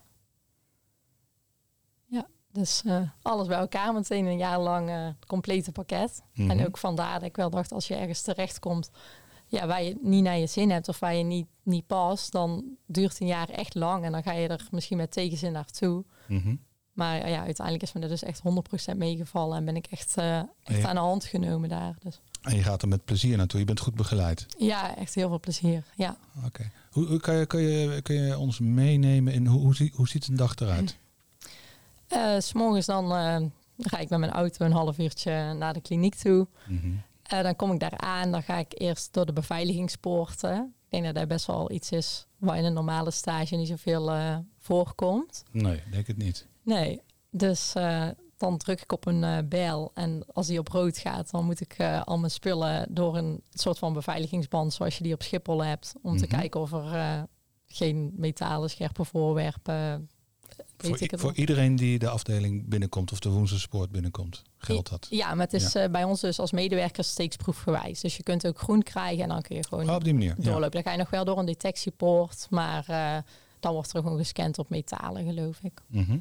Ja, 2.06 2.26
dus 2.52 2.82
eh, 2.86 3.00
alles 3.22 3.46
bij 3.46 3.58
elkaar, 3.58 3.92
meteen 3.92 4.26
een 4.26 4.36
jaar 4.36 4.60
lang 4.60 4.90
het 4.90 5.26
complete 5.26 5.72
pakket. 5.72 6.22
Mhm. 6.34 6.50
En 6.50 6.66
ook 6.66 6.78
vandaar 6.78 7.14
dat 7.14 7.28
ik 7.28 7.36
wel 7.36 7.50
dacht, 7.50 7.72
als 7.72 7.88
je 7.88 7.94
ergens 7.94 8.22
terechtkomt 8.22 8.90
ja, 9.46 9.66
waar 9.66 9.82
je 9.82 9.96
niet 10.00 10.22
naar 10.22 10.38
je 10.38 10.46
zin 10.46 10.70
hebt 10.70 10.88
of 10.88 10.98
waar 10.98 11.14
je 11.14 11.24
niet, 11.24 11.46
niet 11.62 11.86
past, 11.86 12.32
dan 12.32 12.76
duurt 12.86 13.20
een 13.20 13.26
jaar 13.26 13.48
echt 13.48 13.74
lang 13.74 14.04
en 14.04 14.12
dan 14.12 14.22
ga 14.22 14.32
je 14.32 14.48
er 14.48 14.68
misschien 14.70 14.96
met 14.96 15.12
tegenzin 15.12 15.52
naartoe. 15.52 16.04
Mhm. 16.28 16.56
Maar 16.92 17.28
ja, 17.28 17.42
uiteindelijk 17.42 17.82
is 17.86 17.92
me 17.92 18.00
er 18.00 18.08
dus 18.08 18.22
echt 18.22 18.40
100% 18.40 18.96
meegevallen 18.96 19.56
en 19.56 19.64
ben 19.64 19.76
ik 19.76 19.86
echt, 19.86 20.16
echt 20.16 20.80
Ja. 20.80 20.88
aan 20.88 20.94
de 20.94 21.00
hand 21.00 21.24
genomen 21.24 21.68
daar. 21.68 21.96
Dus 21.98 22.20
En 22.42 22.56
je 22.56 22.62
gaat 22.62 22.82
er 22.82 22.88
met 22.88 23.04
plezier 23.04 23.36
naartoe, 23.36 23.60
je 23.60 23.66
bent 23.66 23.80
goed 23.80 23.94
begeleid. 23.94 24.46
ja, 24.58 24.96
echt 24.96 25.14
heel 25.14 25.28
veel 25.28 25.40
plezier. 25.40 25.84
Ja. 25.96 26.16
Oké. 26.44 26.70
Hoe, 26.90 27.06
hoe 27.06 27.20
kan, 27.20 27.34
je, 27.34 27.46
kan, 27.46 27.60
je, 27.60 28.02
kan 28.02 28.14
je 28.14 28.38
ons 28.38 28.58
meenemen 28.58 29.32
in 29.32 29.46
hoe, 29.46 29.60
hoe, 29.60 29.90
hoe 29.94 30.08
ziet 30.08 30.28
een 30.28 30.36
dag 30.36 30.54
eruit? 30.56 30.96
Eh, 32.08 32.38
S 32.38 32.52
morgens 32.52 32.86
dan 32.86 33.12
eh, 33.12 33.36
ga 33.78 33.98
ik 33.98 34.08
met 34.08 34.18
mijn 34.18 34.32
auto 34.32 34.64
een 34.64 34.72
half 34.72 34.98
uurtje 34.98 35.52
naar 35.52 35.72
de 35.72 35.80
kliniek 35.80 36.14
toe. 36.14 36.46
Eh, 37.22 37.42
dan 37.42 37.56
kom 37.56 37.72
ik 37.72 37.80
daar 37.80 37.98
aan, 37.98 38.30
dan 38.30 38.42
ga 38.42 38.58
ik 38.58 38.72
eerst 38.80 39.12
door 39.12 39.26
de 39.26 39.32
beveiligingspoorten. 39.32 40.74
Ik 40.84 40.90
denk 40.90 41.04
dat 41.04 41.14
dat 41.14 41.28
best 41.28 41.46
wel 41.46 41.70
iets 41.70 41.90
is 41.90 42.26
waar 42.38 42.58
in 42.58 42.64
een 42.64 42.72
normale 42.72 43.10
stage 43.10 43.56
niet 43.56 43.68
zoveel 43.68 44.12
voorkomt. 44.58 45.44
Nee, 45.50 45.82
denk 45.90 46.06
het 46.06 46.16
niet. 46.16 46.46
Nee, 46.62 47.00
dus 47.30 47.72
dan 48.42 48.56
druk 48.58 48.80
ik 48.82 48.92
op 48.92 49.06
een 49.06 49.24
eh, 49.24 49.38
bel 49.44 49.90
en 49.94 50.24
als 50.32 50.46
die 50.46 50.58
op 50.58 50.68
rood 50.68 50.98
gaat, 50.98 51.30
dan 51.30 51.44
moet 51.44 51.60
ik 51.60 51.72
eh, 51.78 52.02
al 52.02 52.18
mijn 52.18 52.30
spullen 52.30 52.86
door 52.90 53.16
een 53.16 53.42
soort 53.52 53.78
van 53.78 53.92
beveiligingsband 53.92 54.72
zoals 54.72 54.96
je 54.98 55.02
die 55.04 55.12
op 55.14 55.22
Schiphol 55.22 55.64
hebt, 55.64 55.94
om 56.02 56.16
te 56.16 56.26
Mhm. 56.26 56.36
kijken 56.38 56.60
of 56.60 56.72
er 56.72 56.92
eh, 56.94 57.22
geen 57.66 58.12
metalen, 58.16 58.70
scherpe 58.70 59.04
voorwerpen, 59.04 60.08
Voor, 61.16 61.34
iedereen 61.34 61.76
die 61.76 61.98
de 61.98 62.08
afdeling 62.08 62.68
binnenkomt 62.68 63.12
of 63.12 63.18
de 63.18 63.28
woensdagsport 63.28 63.90
binnenkomt, 63.90 64.42
geldt 64.58 64.90
dat? 64.90 65.06
Ja, 65.10 65.34
maar 65.34 65.44
het 65.50 65.54
is 65.54 65.72
bij 65.90 66.04
ons 66.04 66.20
dus 66.20 66.38
als 66.38 66.52
medewerker 66.52 67.04
steeksproefgewijs. 67.04 68.00
Dus 68.00 68.16
je 68.16 68.22
kunt 68.22 68.46
ook 68.46 68.58
groen 68.58 68.82
krijgen 68.82 69.22
en 69.22 69.28
dan 69.28 69.42
kun 69.42 69.56
je 69.56 69.66
gewoon 69.68 69.88
Oh, 69.88 69.94
op 69.94 70.04
die 70.04 70.12
manier. 70.12 70.34
Ja. 70.38 70.42
doorlopen. 70.44 70.70
Dan 70.70 70.82
ga 70.82 70.92
je 70.92 70.98
nog 70.98 71.10
wel 71.10 71.24
door 71.24 71.38
een 71.38 71.44
detectiepoort, 71.46 72.46
maar 72.50 72.84
dan 73.60 73.72
wordt 73.72 73.92
er 73.94 74.02
gewoon 74.02 74.18
gescand 74.18 74.58
op 74.58 74.68
metalen, 74.68 75.24
geloof 75.24 75.58
ik. 75.62 75.80
Mhm. 75.86 76.18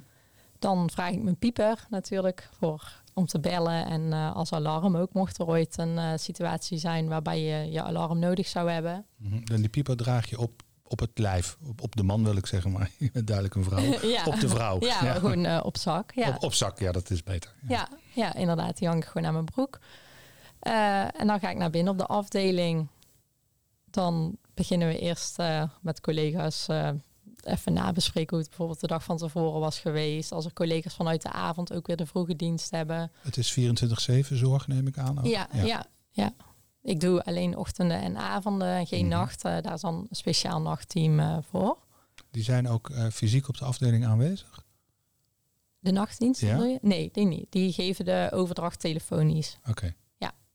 Dan 0.62 0.90
vraag 0.90 1.12
ik 1.12 1.22
mijn 1.22 1.38
pieper 1.38 1.86
natuurlijk 1.90 2.50
voor, 2.58 3.02
om 3.14 3.26
te 3.26 3.40
bellen. 3.40 3.86
En 3.86 4.14
eh, 4.14 4.36
als 4.36 4.54
alarm 4.54 4.96
ook, 4.96 5.14
mocht 5.14 5.38
er 5.38 5.48
ooit 5.48 5.78
een 5.78 5.98
eh, 5.98 6.12
situatie 6.16 6.78
zijn 6.78 7.08
waarbij 7.08 7.42
je 7.42 7.72
je 7.72 7.82
alarm 7.84 8.20
nodig 8.20 8.48
zou 8.48 8.72
hebben. 8.72 9.06
Mhm. 9.18 9.36
En 9.36 9.60
die 9.60 9.70
pieper 9.70 9.98
draag 9.98 10.30
je 10.30 10.40
op, 10.40 10.64
op 10.84 11.00
het 11.00 11.12
lijf. 11.14 11.58
Op, 11.68 11.82
op 11.82 11.96
de 11.96 12.04
man 12.04 12.24
wil 12.24 12.36
ik 12.36 12.46
zeggen, 12.46 12.72
maar 12.72 12.92
je 12.98 13.10
bent 13.14 13.28
duidelijk 13.28 13.56
een 13.56 13.64
vrouw. 13.64 14.00
ja. 14.16 14.26
Op 14.26 14.40
de 14.40 14.50
vrouw. 14.50 14.78
Ja, 14.80 15.14
gewoon 15.14 15.46
eh, 15.46 15.60
op 15.64 15.78
zak. 15.78 16.12
Ja. 16.14 16.30
Op, 16.30 16.44
op 16.44 16.54
zak, 16.54 16.80
ja, 16.80 16.92
dat 16.92 17.10
is 17.10 17.24
beter. 17.24 17.54
Ja, 17.68 17.88
ja, 18.14 18.34
inderdaad. 18.34 18.78
Die 18.78 18.88
hang 18.88 19.02
ik 19.02 19.08
gewoon 19.08 19.28
aan 19.28 19.34
mijn 19.34 19.46
broek. 19.46 19.80
En 20.60 21.28
dan 21.28 21.40
ga 21.40 21.50
ik 21.50 21.58
naar 21.58 21.70
binnen 21.70 21.94
op 21.94 22.00
de 22.00 22.06
afdeling. 22.06 22.88
Dan 23.90 24.38
beginnen 24.54 24.88
we 24.88 25.00
eerst 25.00 25.38
met 25.82 26.02
collega's 26.02 26.68
even 27.46 27.74
nabespreken 27.74 28.30
hoe 28.30 28.40
het 28.40 28.48
bijvoorbeeld 28.48 28.80
de 28.80 28.88
dag 28.88 29.04
van 29.04 29.18
tevoren 29.18 29.60
was 29.60 29.80
geweest. 29.80 30.32
Als 30.32 30.46
er 30.46 30.54
collega's 30.54 30.96
vanuit 30.96 31.22
de 31.22 31.32
avond 31.32 31.74
ook 31.74 31.88
weer 31.88 31.96
de 31.96 32.06
vroege 32.06 32.36
dienst 32.36 32.72
hebben. 32.72 33.12
Het 33.22 33.38
is 33.38 33.52
24-7 33.60 34.36
zorg, 34.36 34.68
neem 34.68 34.88
ik 34.88 34.98
aan. 34.98 35.20
ook. 35.20 35.26
Ja, 35.26 35.48
ja. 35.54 35.86
ja, 36.12 36.34
Ik 36.82 37.00
doe 37.00 37.24
alleen 37.24 37.58
ochtenden 37.58 38.02
en 38.02 38.18
avonden, 38.18 38.88
geen 38.88 39.06
Mhm. 39.06 39.16
nacht. 39.16 39.42
Daar 39.42 39.74
is 39.74 39.82
dan 39.82 39.96
een 39.96 40.16
speciaal 40.16 40.62
nachtteam 40.62 41.20
eh, 41.20 41.38
voor. 41.50 41.78
Die 42.32 42.44
zijn 42.44 42.68
ook 42.68 42.90
eh, 42.90 43.08
fysiek 43.08 43.48
op 43.48 43.58
de 43.58 43.66
afdeling 43.66 44.06
aanwezig. 44.06 44.66
De 45.80 45.92
nachtdienst, 45.92 46.42
Ja? 46.42 46.78
Nee, 46.82 47.10
die 47.14 47.26
niet. 47.26 47.46
Die 47.52 47.72
geven 47.74 48.06
de 48.06 48.30
overdracht 48.34 48.80
telefonisch. 48.80 49.58
Oké. 49.70 49.96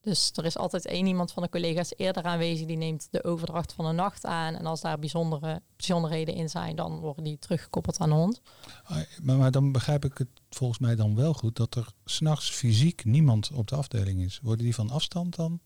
Dus 0.07 0.31
er 0.35 0.45
is 0.45 0.59
altijd 0.59 0.87
één 0.87 1.07
iemand 1.07 1.33
van 1.33 1.43
de 1.43 1.49
collega's 1.49 1.93
eerder 1.97 2.23
aanwezig 2.23 2.67
die 2.67 2.77
neemt 2.77 3.09
de 3.11 3.25
overdracht 3.25 3.73
van 3.73 3.87
de 3.87 3.93
nacht 3.93 4.25
aan. 4.25 4.55
En 4.55 4.67
als 4.67 4.81
daar 4.81 4.99
bijzondere 4.99 5.63
bijzonderheden 5.77 6.35
in 6.35 6.49
zijn, 6.49 6.77
dan 6.77 6.99
worden 6.99 7.25
die 7.25 7.39
teruggekoppeld 7.39 7.99
aan 7.99 8.13
ons. 8.13 8.41
Ah, 8.85 8.97
Maar, 9.23 9.37
maar 9.37 9.51
dan 9.51 9.73
begrijp 9.73 10.05
ik 10.05 10.19
het 10.19 10.29
volgens 10.51 10.79
mij 10.79 10.97
dan 10.97 11.15
wel 11.15 11.33
goed 11.33 11.57
dat 11.57 11.75
er 11.75 11.87
s'nachts 12.05 12.51
fysiek 12.51 13.05
niemand 13.05 13.51
op 13.53 13.69
de 13.69 13.77
afdeling 13.77 14.23
is. 14.23 14.41
Worden 14.43 14.65
die 14.65 14.75
van 14.75 14.91
afstand 14.91 15.37
dan? 15.37 15.61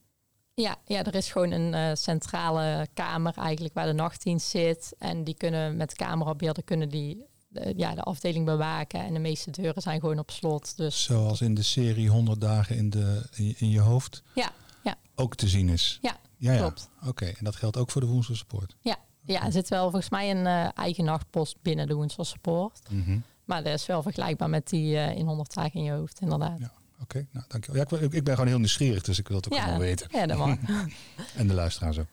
Ja, 0.55 0.77
ja 0.85 1.05
er 1.05 1.15
is 1.15 1.33
gewoon 1.33 1.51
een 1.51 1.75
eh, 1.75 1.95
centrale 1.95 2.89
kamer 2.95 3.35
eigenlijk 3.37 3.75
waar 3.75 3.87
de 3.87 3.93
nachtdienst 3.93 4.49
zit. 4.49 4.95
En 4.99 5.25
die 5.25 5.35
kunnen 5.35 5.77
met 5.77 5.95
camerabeelden 5.95 6.65
kunnen 6.65 6.89
die 6.89 7.25
eh, 7.53 7.73
ja, 7.77 7.95
de 7.95 8.03
afdeling 8.03 8.45
bewaken. 8.45 9.01
En 9.05 9.13
de 9.13 9.19
meeste 9.19 9.51
deuren 9.51 9.83
zijn 9.83 10.01
gewoon 10.01 10.19
op 10.19 10.31
slot. 10.31 10.77
Dus 10.77 11.03
Zoals 11.03 11.41
in 11.41 11.55
de 11.55 11.63
serie 11.63 12.09
100 12.09 12.41
dagen 12.41 12.77
in, 12.77 12.91
de, 12.91 13.29
in, 13.35 13.45
je, 13.47 13.55
in 13.59 13.71
je 13.71 13.81
hoofd 13.81 14.23
ja, 14.35 14.51
ja, 14.83 14.97
ook 15.15 15.35
te 15.35 15.49
zien 15.49 15.69
is. 15.69 15.99
Ja, 16.03 16.17
ja, 16.37 16.53
ja. 16.53 16.59
klopt. 16.59 16.89
Oké, 17.07 17.25
en 17.25 17.45
dat 17.45 17.57
geldt 17.57 17.77
ook 17.77 17.91
voor 17.91 18.01
de 18.01 18.07
woensdagsport. 18.07 18.77
ja, 18.81 18.97
ja, 19.25 19.45
er 19.45 19.53
zit 19.53 19.69
wel 19.69 19.83
volgens 19.83 20.11
mij 20.11 20.31
een 20.31 20.47
eh, 20.47 20.69
eigen 20.75 21.05
nachtpost 21.05 21.57
binnen 21.63 21.87
de 21.87 21.95
Woensel 21.95 22.25
Support. 22.25 22.81
Mhm. 22.91 23.19
Maar 23.45 23.63
dat 23.65 23.75
is 23.75 23.87
wel 23.87 24.03
vergelijkbaar 24.03 24.51
met 24.51 24.69
die 24.69 24.97
eh, 24.97 25.17
in 25.17 25.27
100 25.27 25.55
dagen 25.55 25.73
in 25.73 25.83
je 25.83 25.93
hoofd, 25.93 26.21
inderdaad. 26.21 26.59
Ja. 26.59 26.73
Oké, 27.03 27.27
nou 27.33 27.45
dankjewel. 27.49 27.87
Ja, 27.91 27.97
ik, 28.07 28.13
ik 28.13 28.25
ben 28.25 28.35
gewoon 28.35 28.49
heel 28.49 28.59
nieuwsgierig, 28.59 29.03
dus 29.03 29.19
ik 29.19 29.29
wil 29.29 29.37
het 29.37 29.47
ook 29.47 29.53
Ja, 29.55 29.61
allemaal 29.61 29.81
weten. 29.81 30.09
ja 30.13 30.27
dat 30.27 30.39
mag. 30.39 30.57
En 31.37 31.47
de 31.47 31.55
luisteraars 31.55 31.99
ook. 31.99 32.07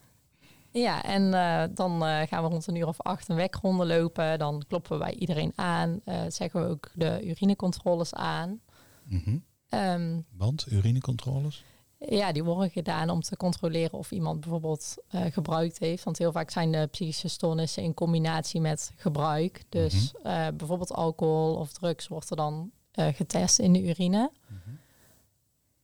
Ja, 0.78 1.04
en 1.04 1.34
eh, 1.34 1.64
dan 1.76 2.06
eh, 2.06 2.22
gaan 2.28 2.44
we 2.44 2.50
rond 2.50 2.68
een 2.68 2.76
uur 2.76 2.88
of 2.88 3.02
acht 3.02 3.30
een 3.30 3.36
wekronde 3.36 3.86
lopen. 3.86 4.40
Dan 4.40 4.64
kloppen 4.68 4.92
we 4.98 5.04
bij 5.04 5.14
iedereen 5.14 5.52
aan. 5.56 6.02
eh, 6.06 6.22
zeggen 6.28 6.62
we 6.62 6.68
ook 6.70 6.90
de 6.94 7.26
urinecontroles 7.26 8.14
aan. 8.14 8.60
Mhm. 9.04 9.38
Ehm, 9.70 10.22
Want 10.32 10.66
urinecontroles? 10.72 11.64
ja, 12.00 12.32
die 12.32 12.44
worden 12.44 12.70
gedaan 12.70 13.10
om 13.10 13.22
te 13.22 13.38
controleren 13.38 13.98
of 13.98 14.12
iemand 14.12 14.40
bijvoorbeeld 14.40 14.96
gebruikt 15.10 15.80
heeft. 15.80 16.04
Want 16.04 16.18
heel 16.18 16.32
vaak 16.32 16.50
zijn 16.50 16.72
de 16.72 16.88
psychische 16.92 17.28
stoornissen 17.28 17.84
in 17.84 17.94
combinatie 17.94 18.62
met 18.62 18.92
gebruik. 18.96 19.64
Dus 19.70 20.14
eh, 20.24 20.48
bijvoorbeeld 20.58 20.94
alcohol 20.94 21.56
of 21.56 21.72
drugs 21.74 22.08
wordt 22.08 22.30
er 22.30 22.36
dan 22.36 22.72
getest 22.94 23.60
in 23.60 23.74
de 23.74 23.84
urine. 23.84 24.32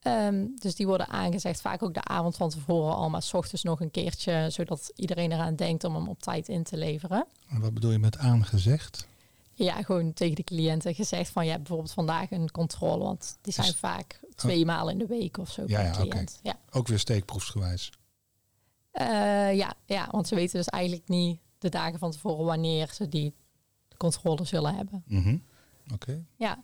Ehm, 0.03 0.45
dus 0.55 0.75
die 0.75 0.88
worden 0.88 1.07
aangezegd, 1.07 1.62
vaak 1.62 1.83
ook 1.83 1.93
de 1.93 2.03
avond 2.03 2.36
van 2.38 2.50
tevoren 2.50 2.95
al, 2.95 3.10
maar 3.10 3.24
s 3.24 3.33
ochtends 3.33 3.63
nog 3.63 3.81
een 3.81 3.91
keertje, 3.91 4.50
zodat 4.50 4.91
iedereen 4.95 5.31
eraan 5.31 5.55
denkt 5.55 5.83
om 5.83 5.95
hem 5.95 6.07
op 6.07 6.22
tijd 6.22 6.48
in 6.48 6.63
te 6.63 6.77
leveren. 6.77 7.25
En 7.50 7.60
wat 7.62 7.74
bedoel 7.74 7.91
je 7.91 8.00
met 8.00 8.17
aangezegd? 8.17 9.07
Ja, 9.53 9.81
gewoon 9.83 10.13
tegen 10.13 10.36
de 10.36 10.43
cliënten 10.43 10.95
gezegd 10.95 11.29
van, 11.31 11.45
ja, 11.45 11.55
bijvoorbeeld 11.57 11.91
vandaag 11.91 12.31
een 12.31 12.51
controle, 12.51 13.03
want 13.03 13.38
die 13.41 13.53
zijn 13.53 13.67
Dus- 13.67 13.75
vaak 13.75 14.19
twee 14.36 14.65
maal 14.65 14.89
in 14.89 14.98
de 14.98 15.05
week 15.07 15.38
of 15.38 15.51
zo 15.51 15.63
Ja, 15.67 15.75
per 15.81 15.86
ja, 15.86 16.00
oké. 16.00 16.07
cliënt. 16.10 16.39
Ja. 16.43 16.55
Ook 16.72 16.88
weer 16.88 17.00
steekproefsgewijs. 17.00 17.91
Eh, 18.91 19.55
ja, 19.55 19.74
ja, 19.86 20.07
want 20.12 20.27
ze 20.27 20.36
weten 20.36 20.57
dus 20.57 20.67
eigenlijk 20.67 21.07
niet 21.07 21.39
de 21.57 21.69
dagen 21.69 22.00
van 22.00 22.12
tevoren 22.12 22.45
wanneer 22.45 22.89
ze 22.93 23.10
die 23.10 23.33
controle 23.98 24.43
zullen 24.45 24.75
hebben. 24.75 25.03
Mhm. 25.07 25.38
Oké. 25.93 26.25
Ja, 26.38 26.60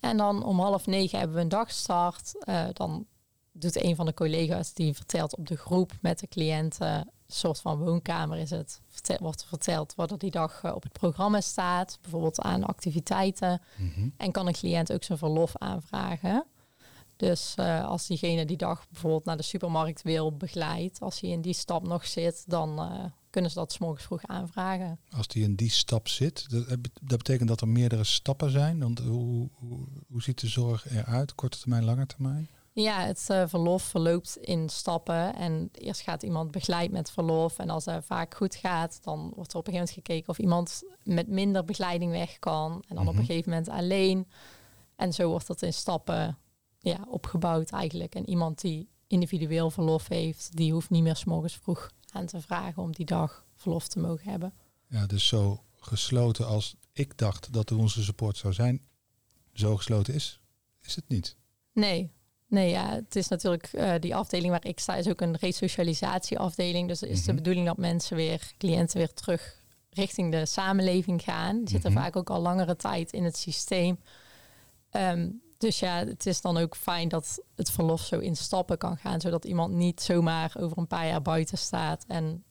en 0.00 0.16
dan 0.16 0.44
om 0.44 0.60
half 0.60 0.86
negen 0.86 1.18
hebben 1.18 1.36
we 1.36 1.42
een 1.42 1.48
dagstart. 1.48 2.44
Eh, 2.44 2.64
dan 2.72 3.06
doet 3.52 3.82
een 3.82 3.96
van 3.96 4.06
de 4.06 4.14
collega's 4.14 4.72
die 4.72 4.94
vertelt 4.94 5.36
op 5.36 5.46
de 5.46 5.56
groep 5.56 5.92
met 6.00 6.18
de 6.18 6.28
cliënten, 6.28 6.86
een 7.26 7.34
soort 7.34 7.60
van 7.60 7.78
woonkamer 7.78 8.38
is 8.38 8.50
het, 8.50 8.80
vertel, 8.88 9.16
wordt 9.20 9.40
er 9.40 9.48
verteld 9.48 9.94
wat 9.94 10.10
er 10.10 10.18
die 10.18 10.30
dag 10.30 10.62
eh, 10.62 10.74
op 10.74 10.82
het 10.82 10.92
programma 10.92 11.40
staat, 11.40 11.98
bijvoorbeeld 12.02 12.40
aan 12.40 12.64
activiteiten. 12.64 13.62
Mhm. 13.76 14.08
En 14.16 14.32
kan 14.32 14.46
een 14.46 14.52
cliënt 14.52 14.92
ook 14.92 15.02
zijn 15.02 15.18
verlof 15.18 15.56
aanvragen. 15.56 16.44
Dus 17.16 17.54
eh, 17.56 17.84
als 17.84 18.06
diegene 18.06 18.44
die 18.44 18.56
dag 18.56 18.86
bijvoorbeeld 18.88 19.24
naar 19.24 19.36
de 19.36 19.42
supermarkt 19.42 20.02
wil 20.02 20.36
begeleid, 20.36 21.00
als 21.00 21.20
hij 21.20 21.30
in 21.30 21.40
die 21.40 21.54
stap 21.54 21.86
nog 21.86 22.06
zit, 22.06 22.44
dan 22.46 22.78
kunnen 23.36 23.54
ze 23.54 23.58
dat 23.58 23.72
's 23.72 23.78
morgens 23.78 24.04
vroeg 24.04 24.22
aanvragen. 24.26 24.98
Als 25.10 25.26
die 25.28 25.42
in 25.44 25.54
die 25.54 25.70
stap 25.70 26.08
zit, 26.08 26.50
dat, 26.50 26.66
dat 27.02 27.18
betekent 27.18 27.48
dat 27.48 27.60
er 27.60 27.68
meerdere 27.68 28.04
stappen 28.04 28.50
zijn. 28.50 28.78
Want 28.78 28.98
hoe, 28.98 29.48
hoe, 29.52 29.78
hoe 30.08 30.22
ziet 30.22 30.40
de 30.40 30.46
zorg 30.46 30.90
eruit? 30.90 31.34
Korte 31.34 31.58
termijn, 31.58 31.84
lange 31.84 32.06
termijn? 32.06 32.48
Ja, 32.72 33.00
het 33.00 33.24
eh, 33.30 33.42
verlof 33.46 33.82
verloopt 33.82 34.36
in 34.36 34.68
stappen. 34.68 35.34
En 35.34 35.68
eerst 35.72 36.00
gaat 36.00 36.22
iemand 36.22 36.50
begeleid 36.50 36.90
met 36.90 37.10
verlof. 37.10 37.58
En 37.58 37.70
als 37.70 37.84
het 37.84 38.04
vaak 38.04 38.34
goed 38.34 38.54
gaat, 38.54 38.98
dan 39.02 39.32
wordt 39.34 39.52
er 39.52 39.58
op 39.58 39.66
een 39.66 39.72
gegeven 39.72 39.72
moment 39.72 39.90
gekeken 39.90 40.28
of 40.28 40.38
iemand 40.38 40.82
met 41.02 41.28
minder 41.28 41.64
begeleiding 41.64 42.10
weg 42.12 42.38
kan. 42.38 42.84
En 42.88 42.96
dan 42.96 43.06
op 43.06 43.12
Mhm. 43.12 43.20
een 43.20 43.26
gegeven 43.26 43.50
moment 43.50 43.68
alleen. 43.68 44.28
En 44.96 45.12
zo 45.12 45.28
wordt 45.28 45.46
dat 45.46 45.62
in 45.62 45.72
stappen 45.72 46.38
ja, 46.78 47.06
opgebouwd 47.08 47.70
eigenlijk. 47.70 48.14
En 48.14 48.28
iemand 48.28 48.60
die 48.60 48.88
individueel 49.06 49.70
verlof 49.70 50.08
heeft, 50.08 50.56
die 50.56 50.72
hoeft 50.72 50.90
niet 50.90 51.02
meer 51.02 51.16
's 51.16 51.24
morgens 51.24 51.56
vroeg 51.56 51.90
aan 52.16 52.26
te 52.26 52.40
vragen 52.40 52.82
om 52.82 52.92
die 52.92 53.06
dag 53.06 53.44
verlof 53.54 53.88
te 53.88 53.98
mogen 53.98 54.30
hebben. 54.30 54.52
Ja, 54.88 55.06
dus 55.06 55.26
zo 55.26 55.62
gesloten 55.76 56.46
als 56.46 56.76
ik 56.92 57.18
dacht 57.18 57.52
dat 57.52 57.68
de 57.68 57.76
onze 57.76 58.02
support 58.04 58.36
zou 58.36 58.52
zijn, 58.52 58.80
zo 59.52 59.76
gesloten 59.76 60.14
is, 60.14 60.40
is 60.82 60.94
het 60.96 61.08
niet. 61.08 61.36
Nee, 61.72 62.10
nee 62.46 62.70
ja, 62.70 62.90
het 62.94 63.16
is 63.16 63.28
natuurlijk 63.28 63.66
eh, 63.72 63.94
die 64.00 64.14
afdeling 64.16 64.50
waar 64.50 64.66
ik 64.66 64.78
sta 64.80 64.96
is 64.96 65.08
ook 65.08 65.20
een 65.20 65.36
resocialisatieafdeling. 65.36 66.88
Dus 66.88 67.02
is 67.02 67.20
de 67.24 67.26
Mhm. 67.32 67.36
bedoeling 67.36 67.66
dat 67.66 67.76
mensen 67.76 68.16
weer, 68.16 68.52
cliënten 68.58 68.98
weer 68.98 69.12
terug 69.12 69.64
richting 69.90 70.32
de 70.32 70.46
samenleving 70.46 71.22
gaan. 71.22 71.58
Die 71.58 71.68
zitten 71.68 71.92
Mhm. 71.92 72.00
vaak 72.00 72.16
ook 72.16 72.30
al 72.30 72.40
langere 72.40 72.76
tijd 72.76 73.12
in 73.12 73.24
het 73.24 73.36
systeem. 73.36 73.98
Ehm, 74.90 75.30
dus 75.58 75.78
ja, 75.78 76.04
het 76.04 76.26
is 76.26 76.40
dan 76.40 76.56
ook 76.56 76.76
fijn 76.76 77.08
dat 77.08 77.42
het 77.54 77.70
verlof 77.70 78.00
zo 78.00 78.18
in 78.18 78.36
stappen 78.36 78.78
kan 78.78 78.96
gaan, 78.96 79.20
zodat 79.20 79.44
iemand 79.44 79.74
niet 79.74 80.00
zomaar 80.00 80.52
over 80.58 80.78
een 80.78 80.86
paar 80.86 81.06
jaar 81.06 81.22
buiten 81.22 81.58
staat 81.58 82.04
en 82.08 82.44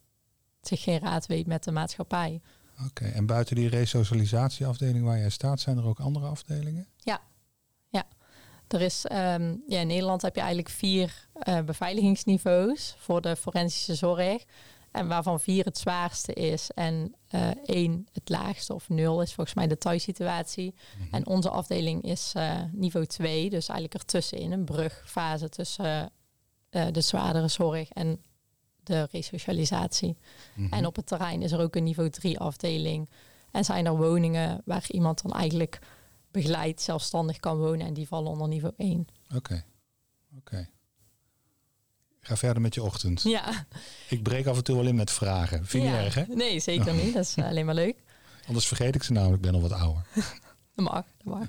zich 0.61 0.83
geen 0.83 0.99
raad 0.99 1.25
weet 1.25 1.47
met 1.47 1.63
de 1.63 1.71
maatschappij. 1.71 2.41
Oké, 2.85 3.05
en 3.05 3.25
buiten 3.25 3.55
die 3.55 3.69
resocialisatieafdeling 3.69 5.05
waar 5.05 5.17
jij 5.17 5.29
staat, 5.29 5.59
zijn 5.59 5.77
er 5.77 5.85
ook 5.85 5.99
andere 5.99 6.25
afdelingen? 6.25 6.87
Er 8.67 8.81
is, 8.81 9.05
ehm, 9.05 9.55
ja, 9.67 9.79
in 9.79 9.87
Nederland 9.87 10.21
heb 10.21 10.35
je 10.35 10.41
eigenlijk 10.41 10.69
vier 10.69 11.27
eh, 11.33 11.61
beveiligingsniveaus 11.61 12.95
voor 12.97 13.21
de 13.21 13.35
forensische 13.35 13.95
zorg. 13.95 14.45
En 14.95 15.07
waarvan 15.07 15.39
vier 15.39 15.65
het 15.65 15.77
zwaarste 15.77 16.33
is 16.33 16.71
en 16.71 17.15
eh, 17.27 17.49
één 17.65 18.07
het 18.11 18.29
laagste 18.29 18.73
of 18.73 18.89
nul 18.89 19.21
is 19.21 19.33
volgens 19.33 19.55
mij 19.55 19.67
de 19.67 19.77
thuissituatie. 19.77 20.75
En 21.11 21.27
onze 21.27 21.49
afdeling 21.49 22.01
is 22.01 22.31
eh, 22.35 22.61
niveau 22.71 23.05
2, 23.05 23.49
dus 23.49 23.67
eigenlijk 23.67 23.93
ertussenin 23.93 24.51
een 24.51 24.65
brugfase 24.65 25.49
tussen 25.49 26.11
eh, 26.69 26.85
de 26.91 27.01
zwaardere 27.01 27.47
zorg 27.47 27.89
en 27.89 28.23
de 28.83 29.07
resocialisatie. 29.11 30.17
Mhm. 30.55 30.73
En 30.73 30.85
op 30.85 30.95
het 30.95 31.07
terrein 31.07 31.41
is 31.41 31.51
er 31.51 31.59
ook 31.59 31.75
een 31.75 31.83
niveau 31.83 32.09
3 32.09 32.39
afdeling. 32.39 33.09
En 33.51 33.65
zijn 33.65 33.85
er 33.85 33.97
woningen 33.97 34.61
waar 34.65 34.85
iemand 34.87 35.21
dan 35.21 35.31
eigenlijk 35.31 35.79
begeleid 36.31 36.81
zelfstandig 36.81 37.39
kan 37.39 37.57
wonen 37.57 37.87
en 37.87 37.93
die 37.93 38.07
vallen 38.07 38.31
onder 38.31 38.47
niveau 38.47 38.73
1. 38.77 39.07
Oké, 39.35 39.65
oké. 40.37 40.69
Ga 42.25 42.35
verder 42.35 42.61
met 42.61 42.73
je 42.73 42.83
ochtend. 42.83 43.21
Ja, 43.23 43.65
Ik 44.09 44.23
breek 44.23 44.45
af 44.45 44.57
en 44.57 44.63
toe 44.63 44.75
wel 44.75 44.85
in 44.85 44.95
met 44.95 45.11
vragen. 45.11 45.65
Vind 45.65 45.83
je 45.83 45.89
ja. 45.89 45.97
erg, 45.97 46.13
hè? 46.13 46.23
Nee, 46.27 46.59
zeker 46.59 46.93
niet. 46.93 47.13
Dat 47.13 47.23
is 47.23 47.35
eh, 47.35 47.45
alleen 47.45 47.65
maar 47.65 47.75
leuk. 47.75 48.03
Anders 48.47 48.67
vergeet 48.67 48.95
ik 48.95 49.03
ze 49.03 49.11
namelijk, 49.11 49.43
ik 49.43 49.51
ben 49.51 49.61
al 49.61 49.69
wat 49.69 49.79
ouder. 49.79 50.05
Dat 50.75 50.85
mag, 50.85 51.05
dat 51.23 51.33
mag. 51.33 51.47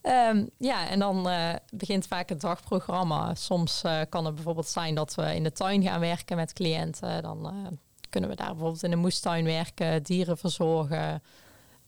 Ehm, 0.00 0.46
ja, 0.58 0.88
en 0.88 0.98
dan 0.98 1.28
eh, 1.28 1.54
begint 1.74 2.06
vaak 2.06 2.28
het 2.28 2.40
dagprogramma. 2.40 3.34
Soms 3.34 3.82
eh, 3.82 4.00
kan 4.08 4.24
het 4.24 4.34
bijvoorbeeld 4.34 4.68
zijn 4.68 4.94
dat 4.94 5.14
we 5.14 5.34
in 5.34 5.42
de 5.42 5.52
tuin 5.52 5.82
gaan 5.82 6.00
werken 6.00 6.36
met 6.36 6.52
cliënten. 6.52 7.22
Dan 7.22 7.78
kunnen 8.10 8.30
we 8.30 8.36
daar 8.36 8.50
bijvoorbeeld 8.50 8.82
in 8.82 8.90
de 8.90 8.96
moestuin 8.96 9.44
werken, 9.44 10.02
dieren 10.02 10.38
verzorgen. 10.38 11.22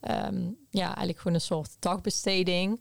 Ehm, 0.01 0.51
ja, 0.71 0.87
eigenlijk 0.87 1.19
gewoon 1.19 1.35
een 1.35 1.41
soort 1.41 1.77
dagbesteding. 1.79 2.81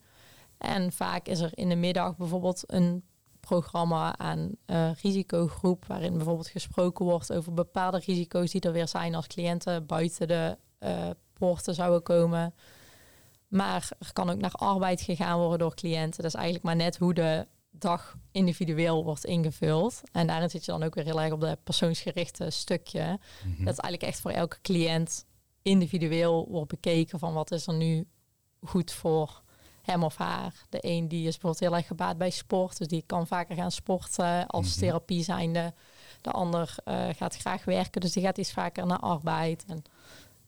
En 0.58 0.92
vaak 0.92 1.28
is 1.28 1.40
er 1.40 1.52
in 1.54 1.70
de 1.70 1.76
middag 1.76 2.18
bijvoorbeeld 2.18 2.64
een 2.68 3.04
programma 3.52 4.18
aan 4.18 4.56
eh, 4.66 4.92
risicogroep, 5.02 5.86
waarin 5.86 6.14
bijvoorbeeld 6.14 6.48
gesproken 6.48 7.06
wordt 7.06 7.34
over 7.34 7.54
bepaalde 7.54 8.02
risico's 8.06 8.52
die 8.52 8.62
er 8.62 8.72
weer 8.72 8.88
zijn 8.88 9.16
als 9.16 9.28
cliënten 9.28 9.86
buiten 9.86 10.28
de 10.28 10.58
eh, 10.80 11.10
poorten 11.34 11.76
zouden 11.76 12.04
komen. 12.04 12.54
Maar 13.48 13.90
er 14.00 14.14
kan 14.14 14.30
ook 14.30 14.40
naar 14.40 14.52
arbeid 14.52 15.02
gegaan 15.02 15.38
worden 15.38 15.60
door 15.60 15.76
cliënten. 15.76 16.22
Dat 16.22 16.34
is 16.34 16.40
eigenlijk 16.40 16.64
maar 16.66 16.76
net 16.76 16.98
hoe 16.98 17.14
de 17.14 17.48
dag 17.72 18.18
individueel 18.32 19.04
wordt 19.04 19.26
ingevuld. 19.26 20.02
En 20.12 20.28
daarin 20.28 20.50
zit 20.50 20.66
je 20.66 20.72
dan 20.72 20.84
ook 20.84 20.96
weer 20.96 21.04
heel 21.04 21.22
erg 21.22 21.34
op 21.34 21.42
de 21.42 21.58
persoonsgerichte 21.64 22.50
stukje. 22.50 23.20
Mhm. 23.46 23.66
Dat 23.66 23.80
eigenlijk 23.80 24.04
echt 24.04 24.20
voor 24.20 24.32
elke 24.32 24.62
cliënt 24.62 25.26
individueel 25.62 26.48
wordt 26.50 26.70
bekeken 26.70 27.20
van 27.20 27.34
wat 27.34 27.52
is 27.52 27.68
er 27.68 27.74
nu 27.74 28.08
goed 28.62 28.92
voor 28.92 29.42
hem 29.92 30.04
of 30.04 30.16
haar. 30.16 30.54
De 30.70 30.78
een 30.82 31.08
die 31.08 31.20
is 31.28 31.32
bijvoorbeeld 31.38 31.60
heel 31.60 31.76
erg 31.76 31.88
gebaat 31.88 32.18
bij 32.18 32.30
sport, 32.30 32.78
dus 32.78 32.88
die 32.88 33.04
kan 33.06 33.28
vaker 33.28 33.56
gaan 33.56 33.72
sporten 33.72 34.48
als 34.48 34.68
Mhm. 34.70 34.80
therapie 34.80 35.24
zijnde. 35.24 35.74
De 36.22 36.32
ander 36.32 36.76
eh, 36.84 37.08
gaat 37.16 37.38
graag 37.38 37.66
werken, 37.66 38.02
dus 38.02 38.12
die 38.12 38.24
gaat 38.24 38.38
iets 38.38 38.52
vaker 38.52 38.86
naar 38.86 39.00
arbeid. 39.00 39.64
En 39.68 39.84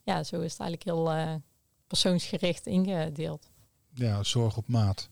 ja, 0.04 0.24
zo 0.24 0.40
is 0.42 0.52
het 0.52 0.62
eigenlijk 0.62 0.84
heel 0.84 1.12
eh, 1.12 1.34
persoonsgericht 1.88 2.68
ingedeeld. 2.68 3.50
Ja, 3.94 4.24
zorg 4.24 4.58
op 4.58 4.68
maat. 4.68 5.10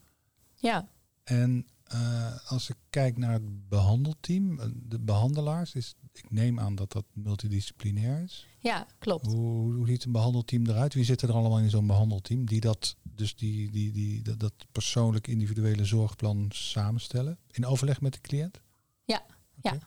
Ja, 0.56 0.88
En 1.24 1.68
eh, 1.92 2.52
als 2.52 2.70
ik 2.70 2.76
kijk 2.90 3.18
naar 3.18 3.34
het 3.34 3.70
behandelteam, 3.70 4.60
eh, 4.60 4.66
de 4.74 5.00
behandelaars, 5.00 5.74
is, 5.74 5.96
ik 6.14 6.32
neem 6.32 6.60
aan 6.60 6.76
dat 6.76 6.92
dat 6.92 7.06
multidisciplinair 7.14 8.24
is. 8.24 8.48
ja 8.60 8.88
klopt. 9.00 9.26
Hoe, 9.26 9.74
hoe 9.74 9.88
ziet 9.88 10.04
een 10.04 10.12
behandelteam 10.12 10.66
eruit? 10.68 10.94
Wie 10.94 11.04
zit 11.04 11.22
er 11.22 11.32
allemaal 11.32 11.60
in 11.60 11.70
zo'n 11.70 11.88
behandelteam 11.88 12.46
die 12.46 12.62
dat, 12.62 12.96
dus 13.04 13.36
die, 13.36 13.72
die, 13.72 13.92
die, 13.92 14.22
dat, 14.22 14.40
dat 14.40 14.54
persoonlijk 14.72 15.28
individuele 15.28 15.86
zorgplan 15.86 16.46
samenstellen? 16.50 17.38
In 17.52 17.66
overleg 17.66 18.02
met 18.02 18.14
de 18.14 18.22
cliënt? 18.22 18.62
Ja, 19.04 19.26
ja. 19.62 19.78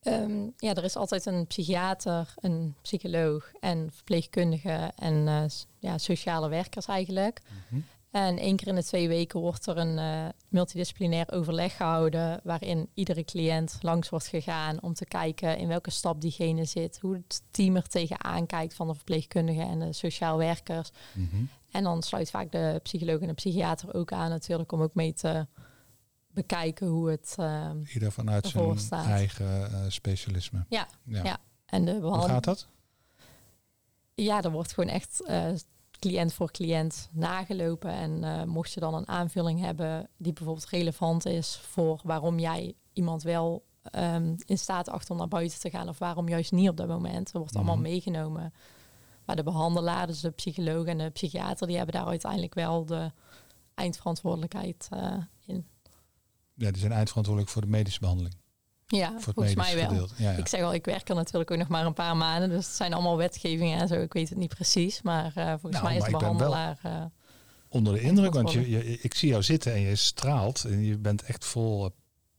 Ehm, 0.00 0.48
ja, 0.56 0.74
er 0.74 0.84
is 0.84 0.96
altijd 0.96 1.26
een 1.26 1.46
psychiater, 1.46 2.34
een 2.36 2.74
psycholoog 2.82 3.52
en 3.60 3.90
verpleegkundige 3.92 4.92
en 4.96 5.28
eh, 5.28 5.44
ja, 5.78 5.98
sociale 5.98 6.48
werkers 6.48 6.86
eigenlijk. 6.86 7.40
Mhm. 7.70 7.80
En 8.16 8.38
één 8.38 8.56
keer 8.56 8.66
in 8.66 8.74
de 8.74 8.84
twee 8.84 9.08
weken 9.08 9.40
wordt 9.40 9.66
er 9.66 9.76
een 9.76 9.98
eh, 9.98 10.28
multidisciplinair 10.48 11.32
overleg 11.32 11.76
gehouden 11.76 12.40
waarin 12.44 12.88
iedere 12.94 13.24
cliënt 13.24 13.78
langs 13.80 14.08
wordt 14.08 14.26
gegaan 14.26 14.82
om 14.82 14.94
te 14.94 15.04
kijken 15.04 15.58
in 15.58 15.68
welke 15.68 15.90
stap 15.90 16.20
diegene 16.20 16.64
zit, 16.64 16.98
hoe 17.00 17.14
het 17.14 17.42
team 17.50 17.76
er 17.76 17.88
tegenaan 17.88 18.46
kijkt 18.46 18.74
van 18.74 18.86
de 18.86 18.94
verpleegkundige 18.94 19.60
en 19.62 19.78
de 19.78 19.92
sociaal 19.92 20.38
werkers. 20.38 20.90
Mhm. 21.14 21.44
En 21.70 21.82
dan 21.82 22.02
sluit 22.02 22.30
vaak 22.30 22.52
de 22.52 22.80
psycholoog 22.82 23.20
en 23.20 23.26
de 23.26 23.32
psychiater 23.34 23.94
ook 23.94 24.12
aan 24.12 24.30
natuurlijk 24.30 24.72
om 24.72 24.82
ook 24.82 24.94
mee 24.94 25.12
te 25.12 25.46
bekijken 26.28 26.86
hoe 26.86 27.10
het... 27.10 27.34
ehm, 27.38 27.76
Ieder 27.94 28.12
vanuit 28.12 28.46
zijn 28.46 28.78
staat. 28.78 29.06
eigen 29.06 29.70
eh, 29.72 29.80
specialisme. 29.88 30.64
Ja, 30.68 30.88
ja. 31.04 31.24
ja. 31.24 31.38
En 31.66 31.84
de 31.84 31.90
Hoe 31.92 32.00
behandel- 32.00 32.28
gaat 32.28 32.44
dat? 32.44 32.66
Ja, 34.14 34.42
er 34.42 34.50
wordt 34.50 34.72
gewoon 34.74 34.90
echt 34.90 35.22
eh, 35.24 35.46
cliënt 35.98 36.32
voor 36.32 36.50
cliënt 36.50 37.08
nagelopen. 37.12 37.90
En 37.90 38.24
eh, 38.24 38.44
mocht 38.44 38.72
je 38.72 38.80
dan 38.80 38.94
een 38.94 39.08
aanvulling 39.08 39.60
hebben 39.60 40.08
die 40.16 40.32
bijvoorbeeld 40.32 40.68
relevant 40.68 41.26
is 41.26 41.56
voor 41.56 42.00
waarom 42.04 42.38
jij 42.38 42.74
iemand 42.92 43.22
wel 43.22 43.64
ehm, 43.90 44.34
in 44.44 44.58
staat 44.58 44.88
acht 44.88 45.10
om 45.10 45.16
naar 45.16 45.28
buiten 45.28 45.60
te 45.60 45.70
gaan 45.70 45.88
of 45.88 45.98
waarom 45.98 46.28
juist 46.28 46.52
niet 46.52 46.68
op 46.68 46.76
dat 46.76 46.88
moment, 46.88 47.24
dat 47.32 47.40
wordt 47.42 47.56
allemaal 47.56 47.74
Mhm. 47.74 47.82
meegenomen. 47.84 48.52
Maar 49.24 49.36
de 49.36 49.42
behandelaar, 49.42 50.06
dus 50.06 50.20
de 50.20 50.30
psycholoog 50.30 50.86
en 50.86 50.98
de 50.98 51.10
psychiater, 51.10 51.66
die 51.66 51.76
hebben 51.76 51.94
daar 51.94 52.06
uiteindelijk 52.06 52.54
wel 52.54 52.84
de 52.86 53.12
eindverantwoordelijkheid 53.74 54.88
eh, 54.90 55.16
in. 55.46 55.66
Ja, 56.54 56.70
die 56.70 56.80
zijn 56.80 56.92
eindverantwoordelijk 56.92 57.52
voor 57.52 57.62
de 57.62 57.68
medische 57.68 58.00
behandeling. 58.00 58.34
Ja, 58.86 59.14
volgens 59.18 59.54
mij 59.54 59.74
wel. 59.76 59.92
Ja, 59.94 60.06
ja. 60.16 60.30
Ik 60.30 60.48
zeg 60.48 60.62
al, 60.62 60.74
ik 60.74 60.84
werk 60.84 61.08
er 61.08 61.14
natuurlijk 61.14 61.50
ook 61.50 61.58
nog 61.58 61.68
maar 61.68 61.86
een 61.86 61.92
paar 61.94 62.16
maanden. 62.16 62.48
Dus 62.48 62.66
het 62.66 62.74
zijn 62.74 62.92
allemaal 62.92 63.16
wetgevingen 63.16 63.80
en 63.80 63.88
zo. 63.88 63.94
Ik 63.94 64.12
weet 64.12 64.28
het 64.28 64.38
niet 64.38 64.54
precies. 64.54 65.02
Maar 65.02 65.32
eh, 65.34 65.48
volgens 65.50 65.72
Nou, 65.72 65.84
mij 65.84 65.96
is 65.96 66.04
de 66.04 66.10
behandelaar... 66.10 66.78
eh, 66.82 67.04
Onder 67.68 67.92
de 67.92 68.00
indruk, 68.00 68.32
want 68.34 68.52
je, 68.52 68.70
je, 68.70 69.00
ik 69.00 69.14
zie 69.14 69.28
jou 69.28 69.42
zitten 69.42 69.72
en 69.72 69.80
je 69.80 69.96
straalt. 69.96 70.64
En 70.64 70.84
je 70.84 70.98
bent 70.98 71.22
echt 71.22 71.44
vol 71.44 71.84
eh, 71.84 71.90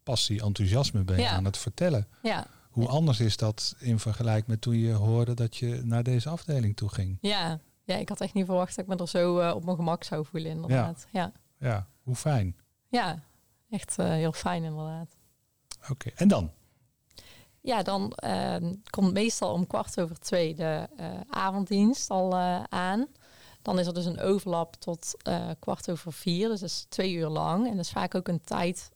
passie, 0.03 0.41
enthousiasme 0.41 1.03
ben 1.03 1.15
je 1.15 1.21
Ja. 1.21 1.31
aan 1.31 1.45
het 1.45 1.57
vertellen. 1.57 2.07
ja, 2.21 2.47
Hoe 2.69 2.87
anders 2.87 3.19
is 3.19 3.37
dat 3.37 3.75
in 3.79 3.99
vergelijking 3.99 4.47
met 4.47 4.61
toen 4.61 4.77
je 4.77 4.91
hoorde 4.93 5.33
dat 5.33 5.57
je 5.57 5.81
naar 5.83 6.03
deze 6.03 6.29
afdeling 6.29 6.75
toe 6.75 6.89
ging? 6.89 7.17
ja, 7.21 7.59
ja, 7.83 7.95
ik 7.95 8.09
had 8.09 8.21
echt 8.21 8.33
niet 8.33 8.45
verwacht 8.45 8.75
dat 8.75 8.85
ik 8.85 8.91
me 8.91 8.97
er 8.97 9.07
zo 9.07 9.51
op 9.51 9.63
mijn 9.65 9.75
gemak 9.77 10.03
zou 10.03 10.25
voelen 10.25 10.51
inderdaad. 10.51 11.07
Ja, 11.11 11.31
ja. 11.59 11.67
Ja, 11.69 11.87
hoe 12.03 12.15
fijn. 12.15 12.55
echt 13.69 13.97
eh, 13.99 14.09
heel 14.09 14.31
fijn 14.31 14.63
inderdaad. 14.63 15.16
Oké, 15.89 16.09
en 16.15 16.27
dan? 16.27 16.51
Ja, 17.67 17.83
dan 17.83 18.11
eh, 18.11 18.55
komt 18.89 19.13
meestal 19.13 19.53
om 19.53 19.67
kwart 19.67 19.99
over 19.99 20.19
twee 20.19 20.55
de 20.55 20.87
eh, 20.97 21.07
avonddienst 21.29 22.09
al 22.09 22.33
eh, 22.33 22.63
aan. 22.69 23.07
Dan 23.61 23.79
is 23.79 23.87
er 23.87 23.93
dus 23.93 24.05
een 24.05 24.19
overlap 24.19 24.75
tot 24.75 25.15
eh, 25.21 25.49
kwart 25.59 25.91
over 25.91 26.13
vier. 26.13 26.49
Dus 26.49 26.59
dat 26.59 26.69
is 26.69 26.85
twee 26.89 27.13
uur 27.13 27.27
lang. 27.27 27.65
En 27.65 27.75
dat 27.75 27.85
is 27.85 27.91
vaak 27.91 28.15
ook 28.15 28.27
een 28.27 28.43
tijd 28.43 28.89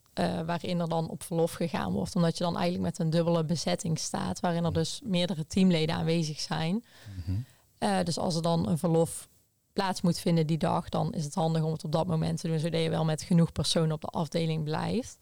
waarin 0.45 0.79
er 0.79 0.89
dan 0.89 1.09
op 1.09 1.23
verlof 1.23 1.51
gegaan 1.51 1.93
wordt. 1.93 2.15
Omdat 2.15 2.38
je 2.38 2.43
dan 2.43 2.57
eigenlijk 2.57 2.83
met 2.83 3.00
een 3.00 3.09
dubbele 3.09 3.43
bezetting 3.43 4.00
staat. 4.00 4.39
Waarin 4.39 4.63
er 4.65 4.73
dus 4.73 5.01
meerdere 5.03 5.47
teamleden 5.47 5.95
aanwezig 5.95 6.39
zijn. 6.39 6.83
Mhm. 7.17 8.03
Dus 8.03 8.17
als 8.17 8.35
er 8.35 8.41
dan 8.41 8.67
een 8.67 8.77
verlof 8.77 9.27
plaats 9.73 10.01
moet 10.01 10.19
vinden 10.19 10.47
die 10.47 10.57
dag, 10.57 10.89
dan 10.89 11.13
is 11.13 11.23
het 11.23 11.35
handig 11.35 11.63
om 11.63 11.71
het 11.71 11.83
op 11.83 11.91
dat 11.91 12.07
moment 12.07 12.39
te 12.39 12.47
doen, 12.47 12.59
zodat 12.59 12.81
je 12.81 12.89
wel 12.89 13.05
met 13.05 13.21
genoeg 13.21 13.51
personen 13.51 13.91
op 13.91 14.01
de 14.01 14.07
afdeling 14.07 14.63
blijft. 14.63 15.17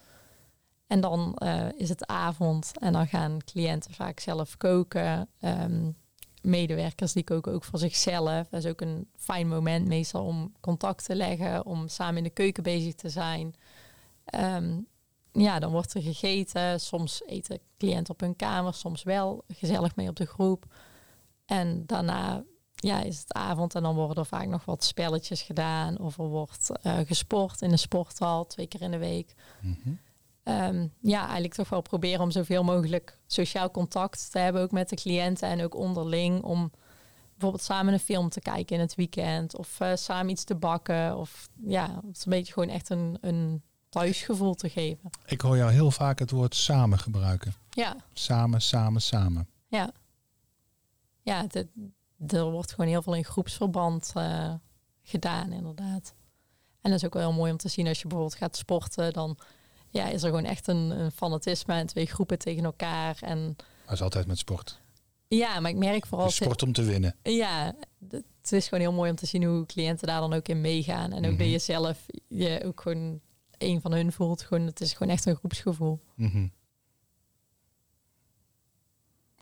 En 0.90 1.02
dan 1.02 1.36
eh, 1.36 1.66
is 1.76 1.90
het 1.90 2.08
avond 2.08 2.72
en 2.80 2.94
dan 2.94 3.08
gaan 3.08 3.44
cliënten 3.44 3.94
vaak 3.94 4.20
zelf 4.20 4.58
koken. 4.58 5.30
Ehm, 5.40 5.92
medewerkers 6.42 7.14
die 7.14 7.24
koken 7.24 7.54
ook 7.54 7.64
voor 7.64 7.80
zichzelf. 7.80 8.48
Dat 8.48 8.64
is 8.64 8.72
ook 8.72 8.82
een 8.82 9.08
fijn 9.16 9.48
moment 9.48 9.88
meestal 9.88 10.26
om 10.26 10.54
contact 10.60 11.06
te 11.06 11.16
leggen, 11.16 11.66
om 11.66 11.88
samen 11.88 12.18
in 12.18 12.24
de 12.24 12.30
keuken 12.30 12.64
bezig 12.64 12.96
te 12.96 13.10
zijn. 13.10 13.56
Ehm, 14.26 14.80
ja, 15.32 15.60
dan 15.60 15.72
wordt 15.72 15.94
er 15.94 16.02
gegeten. 16.02 16.80
Soms 16.80 17.22
eten 17.26 17.60
cliënten 17.78 18.14
op 18.14 18.20
hun 18.20 18.36
kamer, 18.36 18.74
soms 18.74 19.04
wel 19.04 19.44
gezellig 19.48 19.96
mee 19.96 20.10
op 20.10 20.16
de 20.16 20.26
groep. 20.26 20.66
En 21.46 21.84
daarna 21.86 22.44
ja, 22.76 23.02
is 23.02 23.20
het 23.20 23.34
avond 23.34 23.76
en 23.76 23.84
dan 23.84 23.96
worden 23.96 24.18
er 24.18 24.26
vaak 24.26 24.48
nog 24.48 24.66
wat 24.66 24.84
spelletjes 24.84 25.42
gedaan. 25.42 26.00
Of 26.00 26.18
er 26.18 26.28
wordt 26.28 26.70
eh, 26.82 26.98
gesport 27.06 27.62
in 27.62 27.70
de 27.70 27.78
sporthal 27.78 28.46
twee 28.46 28.68
keer 28.68 28.82
in 28.82 28.92
de 28.92 28.98
week. 28.98 29.34
Mhm. 29.62 29.90
Ehm, 30.44 30.88
ja, 31.02 31.24
eigenlijk 31.24 31.54
toch 31.54 31.70
wel 31.70 31.82
proberen 31.82 32.22
om 32.22 32.32
zoveel 32.32 32.64
mogelijk 32.64 33.20
sociaal 33.28 33.72
contact 33.72 34.32
te 34.32 34.40
hebben, 34.40 34.62
ook 34.62 34.72
met 34.72 34.90
de 34.90 34.96
cliënten 34.96 35.50
en 35.50 35.64
ook 35.64 35.76
onderling. 35.76 36.42
Om 36.44 36.72
bijvoorbeeld 37.32 37.64
samen 37.64 37.94
een 37.94 38.00
film 38.00 38.30
te 38.30 38.42
kijken 38.42 38.76
in 38.76 38.82
het 38.82 38.96
weekend. 38.96 39.58
Of 39.58 39.80
eh, 39.80 39.96
samen 39.96 40.30
iets 40.32 40.44
te 40.44 40.56
bakken. 40.56 41.18
Of 41.18 41.50
ja, 41.62 42.02
het 42.08 42.18
is 42.18 42.26
een 42.26 42.32
beetje 42.32 42.54
gewoon 42.54 42.70
echt 42.70 42.90
een, 42.90 43.18
een 43.22 43.62
thuisgevoel 43.90 44.54
te 44.54 44.70
geven. 44.70 45.10
Ik 45.26 45.42
hoor 45.42 45.58
jou 45.58 45.72
heel 45.72 45.92
vaak 45.92 46.20
het 46.20 46.32
woord 46.32 46.56
samen 46.56 47.00
gebruiken. 47.00 47.54
Ja, 47.70 47.96
Samen, 48.14 48.62
samen, 48.62 49.02
samen. 49.02 49.48
ja. 49.68 49.92
Ja, 51.22 51.46
er 52.28 52.44
wordt 52.52 52.72
gewoon 52.72 52.90
heel 52.90 53.02
veel 53.02 53.16
in 53.16 53.26
groepsverband 53.26 54.12
eh, 54.16 54.54
gedaan, 55.02 55.52
inderdaad. 55.52 56.14
En 56.82 56.90
dat 56.92 57.00
is 57.00 57.06
ook 57.06 57.14
wel 57.14 57.22
heel 57.22 57.38
mooi 57.38 57.52
om 57.52 57.58
te 57.58 57.68
zien 57.70 57.88
als 57.88 57.98
je 58.02 58.08
bijvoorbeeld 58.08 58.38
gaat 58.38 58.58
sporten. 58.58 59.14
Dan 59.14 59.38
ja, 59.90 60.08
is 60.10 60.24
er 60.24 60.30
gewoon 60.30 60.46
echt 60.46 60.68
een, 60.68 60.78
een 61.00 61.12
fanatisme 61.12 61.74
en 61.74 61.88
twee 61.88 62.06
groepen 62.06 62.38
tegen 62.40 62.64
elkaar. 62.64 63.18
En 63.22 63.56
Dat 63.86 63.94
is 63.94 64.02
altijd 64.02 64.28
met 64.28 64.38
sport. 64.38 64.80
ja, 65.28 65.60
maar 65.60 65.72
ik 65.72 65.78
merk 65.78 66.06
vooral... 66.06 66.26
Het 66.28 66.36
sport 66.36 66.64
om 66.64 66.74
te 66.74 66.84
winnen. 66.84 67.16
Ja, 67.24 67.76
het 68.10 68.52
is 68.52 68.64
gewoon 68.68 68.80
heel 68.84 68.94
mooi 68.94 69.10
om 69.10 69.16
te 69.16 69.26
zien 69.26 69.44
hoe 69.44 69.66
cliënten 69.66 70.08
daar 70.08 70.20
dan 70.20 70.34
ook 70.34 70.48
in 70.48 70.62
meegaan. 70.62 71.12
En 71.12 71.26
ook 71.26 71.32
Mhm. 71.32 71.38
dat 71.42 71.50
je 71.52 71.60
zelf 71.60 72.06
je 72.28 72.62
ook 72.66 72.82
gewoon 72.82 73.20
een 73.58 73.82
van 73.82 73.92
hun 73.92 74.12
voelt. 74.12 74.42
Gewoon, 74.42 74.66
het 74.66 74.82
is 74.82 74.94
gewoon 74.94 75.14
echt 75.14 75.26
een 75.26 75.36
groepsgevoel. 75.36 76.00
Mhm. 76.16 76.48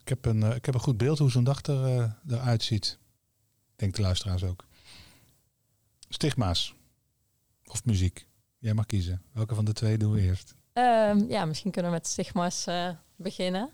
Ik, 0.02 0.08
heb 0.10 0.26
een, 0.26 0.44
eh, 0.44 0.56
ik 0.56 0.66
heb 0.66 0.74
een 0.74 0.80
goed 0.82 0.98
beeld 0.98 1.18
hoe 1.20 1.32
zo'n 1.32 1.44
dag 1.44 1.62
er, 1.66 1.86
eh, 1.86 2.12
eruit 2.28 2.64
ziet. 2.64 2.98
Denk 3.76 3.96
de 3.96 4.02
luisteraars 4.02 4.44
ook. 4.44 4.66
Stigma's. 6.10 6.76
Of 7.66 7.86
muziek. 7.86 8.28
Jij 8.58 8.74
mag 8.74 8.86
kiezen. 8.86 9.22
Welke 9.32 9.56
van 9.56 9.66
de 9.66 9.74
twee 9.74 9.98
doen 9.98 10.12
we 10.14 10.22
eerst? 10.22 10.56
Ehm, 10.74 11.26
ja, 11.30 11.46
misschien 11.46 11.72
kunnen 11.72 11.92
we 11.92 11.98
met 11.98 12.08
stigma's 12.08 12.68
eh, 12.68 12.90
beginnen. 13.16 13.70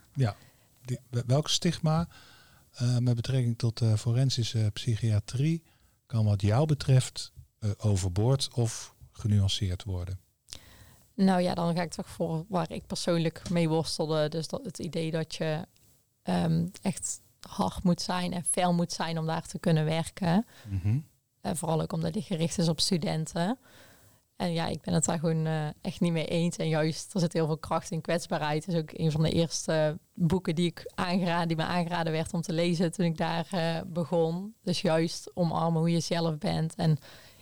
Die, 0.86 1.00
wel- 1.10 1.24
welk 1.28 1.50
stigma 1.50 2.08
eh, 2.72 2.98
met 2.98 3.16
betrekking 3.16 3.58
tot 3.58 3.82
eh, 3.82 3.94
forensische 3.94 4.70
psychiatrie 4.74 5.64
kan 6.06 6.26
wat 6.26 6.42
jou 6.42 6.66
betreft 6.66 7.32
overboord 7.78 8.50
of 8.54 8.96
genuanceerd 9.12 9.84
worden? 9.84 10.20
Nou 11.14 11.42
ja, 11.42 11.54
dan 11.54 11.76
ga 11.76 11.82
ik 11.82 11.92
toch 11.92 12.10
voor 12.10 12.46
waar 12.50 12.72
ik 12.72 12.88
persoonlijk 12.88 13.50
mee 13.50 13.70
worstelde. 13.70 14.30
Dus 14.30 14.48
dat 14.48 14.66
het 14.66 14.80
idee 14.80 15.12
dat 15.12 15.36
je 15.36 15.66
ehm, 16.24 16.68
echt 16.82 17.22
hard 17.40 17.84
moet 17.84 18.02
zijn 18.02 18.34
en 18.34 18.44
fel 18.44 18.74
moet 18.74 18.92
zijn 18.92 19.18
om 19.18 19.26
daar 19.26 19.48
te 19.48 19.60
kunnen 19.60 19.86
werken. 19.86 20.46
En 21.42 21.58
vooral 21.58 21.82
ook 21.82 21.94
omdat 21.94 22.14
die 22.14 22.22
gericht 22.22 22.58
is 22.58 22.68
op 22.68 22.80
studenten. 22.80 23.58
En 24.44 24.54
ja, 24.54 24.68
ik 24.68 24.82
ben 24.82 24.94
het 24.94 25.06
daar 25.06 25.20
gewoon 25.20 25.46
eh, 25.46 25.68
echt 25.82 26.00
niet 26.00 26.12
mee 26.12 26.26
eens. 26.28 26.56
En 26.58 26.68
juist, 26.68 27.14
er 27.14 27.20
zit 27.20 27.34
heel 27.34 27.46
veel 27.46 27.58
kracht 27.58 27.92
in 27.92 28.02
kwetsbaarheid. 28.02 28.68
is 28.68 28.76
ook 28.76 28.90
een 28.94 29.12
van 29.12 29.22
de 29.24 29.32
eerste 29.32 29.98
boeken 30.14 30.56
die, 30.56 30.66
ik 30.66 30.92
aangeraden, 30.96 31.48
die 31.48 31.58
me 31.58 31.64
aangeraden 31.64 32.12
werd 32.12 32.34
om 32.34 32.42
te 32.42 32.54
lezen 32.54 32.92
toen 32.92 33.06
ik 33.06 33.18
daar 33.18 33.48
eh, 33.52 33.82
begon. 33.88 34.56
Dus 34.64 34.82
juist 34.82 35.32
omarmen 35.34 35.80
hoe 35.80 35.92
je 35.92 36.00
zelf 36.00 36.38
bent. 36.38 36.76
En 36.76 36.98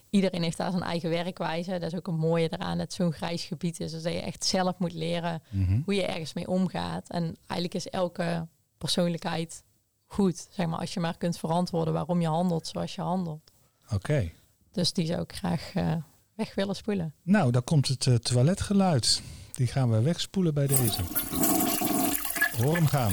iedereen 0.10 0.44
heeft 0.44 0.58
daar 0.58 0.72
zijn 0.72 0.84
eigen 0.84 1.10
werkwijze. 1.10 1.72
Dat 1.72 1.92
is 1.92 1.96
ook 1.98 2.08
een 2.08 2.18
mooie 2.18 2.50
eraan 2.54 2.78
dat 2.78 2.86
het 2.86 2.94
zo'n 2.94 3.12
grijs 3.14 3.44
gebied 3.44 3.80
is. 3.80 3.92
Dus 3.92 4.04
dat 4.04 4.14
je 4.14 4.22
echt 4.22 4.46
zelf 4.46 4.78
moet 4.78 4.94
leren 4.94 5.42
Mhm. 5.50 5.82
hoe 5.86 5.96
je 5.96 6.06
ergens 6.06 6.34
mee 6.34 6.48
omgaat. 6.48 7.10
En 7.10 7.24
eigenlijk 7.48 7.74
is 7.74 7.88
elke 7.90 8.48
persoonlijkheid 8.78 9.64
goed. 10.06 10.48
Zeg 10.52 10.68
maar, 10.68 10.80
als 10.80 10.94
je 10.94 11.00
maar 11.00 11.18
kunt 11.18 11.38
verantwoorden 11.38 11.94
waarom 11.94 12.22
je 12.22 12.28
handelt 12.28 12.68
zoals 12.68 12.96
je 12.96 13.02
handelt. 13.02 13.52
Oké. 13.94 14.32
Dus 14.72 14.94
die 14.94 15.06
zou 15.06 15.22
ik 15.22 15.34
graag 15.34 15.72
eh, 15.74 15.96
weg 16.42 16.56
willen 16.56 16.76
spoelen. 16.76 17.14
Nou, 17.24 17.52
dan 17.52 17.64
komt 17.64 17.88
het 17.88 18.08
eh, 18.08 18.16
toiletgeluid. 18.16 19.22
Die 19.52 19.68
gaan 19.68 19.92
we 19.92 20.02
wegspoelen 20.02 20.54
bij 20.54 20.68
deze. 20.68 21.02
Hoor 22.58 22.76
hem 22.76 22.88
gaan. 22.88 23.12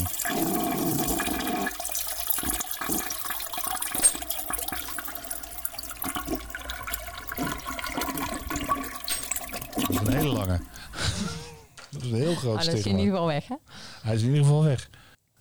Dat 9.74 9.88
is 9.88 9.96
een 9.98 10.12
hele 10.12 10.32
lange. 10.32 10.60
Dat 11.90 12.02
is 12.02 12.10
een 12.10 12.16
heel 12.16 12.34
groot 12.34 12.54
Maar 12.54 12.64
dat 12.64 12.74
is 12.74 12.86
in 12.86 12.98
ieder 12.98 13.12
geval 13.12 13.26
weg, 13.26 13.48
hè? 13.48 13.56
Hij 14.02 14.14
is 14.14 14.22
in 14.22 14.28
ieder 14.28 14.44
geval 14.44 14.62
weg. 14.62 14.90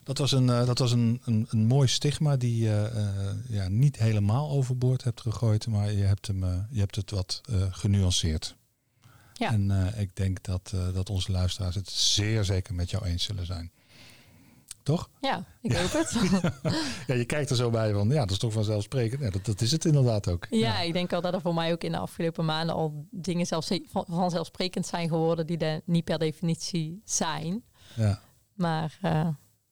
Dat 0.08 0.18
was 0.18 0.32
een, 0.32 0.50
eh, 0.50 0.66
dat 0.66 0.78
was 0.80 0.92
een, 0.92 1.22
een, 1.26 1.48
een 1.50 1.66
mooi 1.66 1.88
stigma 1.88 2.38
die 2.38 2.58
je 2.64 2.92
eh, 2.96 3.56
ja, 3.56 3.68
niet 3.68 3.98
helemaal 3.98 4.50
overboord 4.50 5.04
hebt 5.04 5.22
gegooid, 5.22 5.68
maar 5.68 5.92
je 5.92 6.04
hebt, 6.04 6.28
hem, 6.28 6.44
eh, 6.44 6.56
je 6.70 6.80
hebt 6.80 6.96
het 6.96 7.12
wat 7.12 7.42
genuanceerd. 7.72 8.56
Ja. 9.34 9.52
En 9.52 9.94
ik 9.98 10.16
denk 10.16 10.44
dat, 10.44 10.74
dat 10.94 11.10
onze 11.10 11.32
luisteraars 11.32 11.76
het 11.76 11.90
zeer 11.90 12.44
zeker 12.44 12.74
met 12.76 12.90
jou 12.90 13.06
eens 13.06 13.24
zullen 13.24 13.46
zijn. 13.46 13.72
Toch? 14.84 15.10
Ja, 15.22 15.44
ik 15.62 15.72
Ja. 15.72 15.82
hoop 15.82 15.92
het. 15.92 16.16
Ja, 17.08 17.14
je 17.16 17.26
kijkt 17.26 17.50
er 17.50 17.56
zo 17.56 17.70
bij 17.70 17.94
van, 17.94 18.10
ja, 18.10 18.20
dat 18.20 18.32
is 18.32 18.38
toch 18.38 18.54
vanzelfsprekend. 18.54 19.22
Ja, 19.22 19.30
dat, 19.30 19.46
dat 19.46 19.62
is 19.62 19.72
het 19.72 19.86
inderdaad 19.86 20.28
ook. 20.28 20.48
ja, 20.50 20.82
ik 20.82 20.94
denk 20.94 21.10
wel 21.12 21.22
dat 21.22 21.34
er 21.34 21.42
voor 21.42 21.54
mij 21.54 21.72
ook 21.72 21.84
in 21.84 21.92
de 21.92 21.98
afgelopen 21.98 22.46
maanden 22.46 22.76
al 22.76 23.08
dingen 23.12 23.46
zelfs 23.46 23.70
van- 23.86 24.06
vanzelfsprekend 24.10 24.86
zijn 24.86 25.08
geworden 25.10 25.48
die 25.48 25.58
er 25.58 25.82
niet 25.86 26.04
per 26.04 26.20
definitie 26.20 27.02
zijn. 27.06 27.64
Ja. 27.96 28.22
Maar 28.54 29.00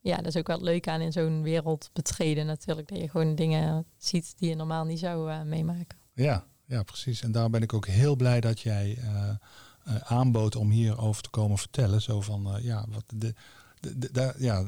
ja, 0.09 0.15
dat 0.17 0.25
is 0.25 0.35
ook 0.37 0.47
wel 0.47 0.61
leuk 0.61 0.87
aan 0.87 1.01
in 1.01 1.11
zo'n 1.11 1.41
wereld 1.41 1.89
betreden 1.93 2.45
natuurlijk. 2.45 2.87
Dat 2.87 2.97
je 2.97 3.09
gewoon 3.09 3.35
dingen 3.35 3.85
ziet 3.97 4.33
die 4.37 4.49
je 4.49 4.55
normaal 4.55 4.85
niet 4.85 4.99
zou 4.99 5.31
eh, 5.31 5.41
meemaken. 5.41 5.97
Ja, 6.13 6.45
ja, 6.65 6.83
precies. 6.83 7.21
En 7.21 7.31
daarom 7.31 7.51
ben 7.51 7.61
ik 7.61 7.73
ook 7.73 7.87
heel 7.87 8.15
blij 8.15 8.39
dat 8.41 8.59
jij 8.59 8.97
eh, 9.01 9.29
eh, 9.29 9.95
aanbood 10.11 10.55
om 10.55 10.69
hierover 10.69 11.21
te 11.23 11.29
komen 11.29 11.57
vertellen. 11.57 12.01
Zo 12.01 12.21
van, 12.21 12.57
ja, 12.61 12.85
wat 12.89 13.03
de, 13.15 13.33
de, 13.79 13.97
de- 13.97 14.11
daar- 14.11 14.35
ja, 14.41 14.63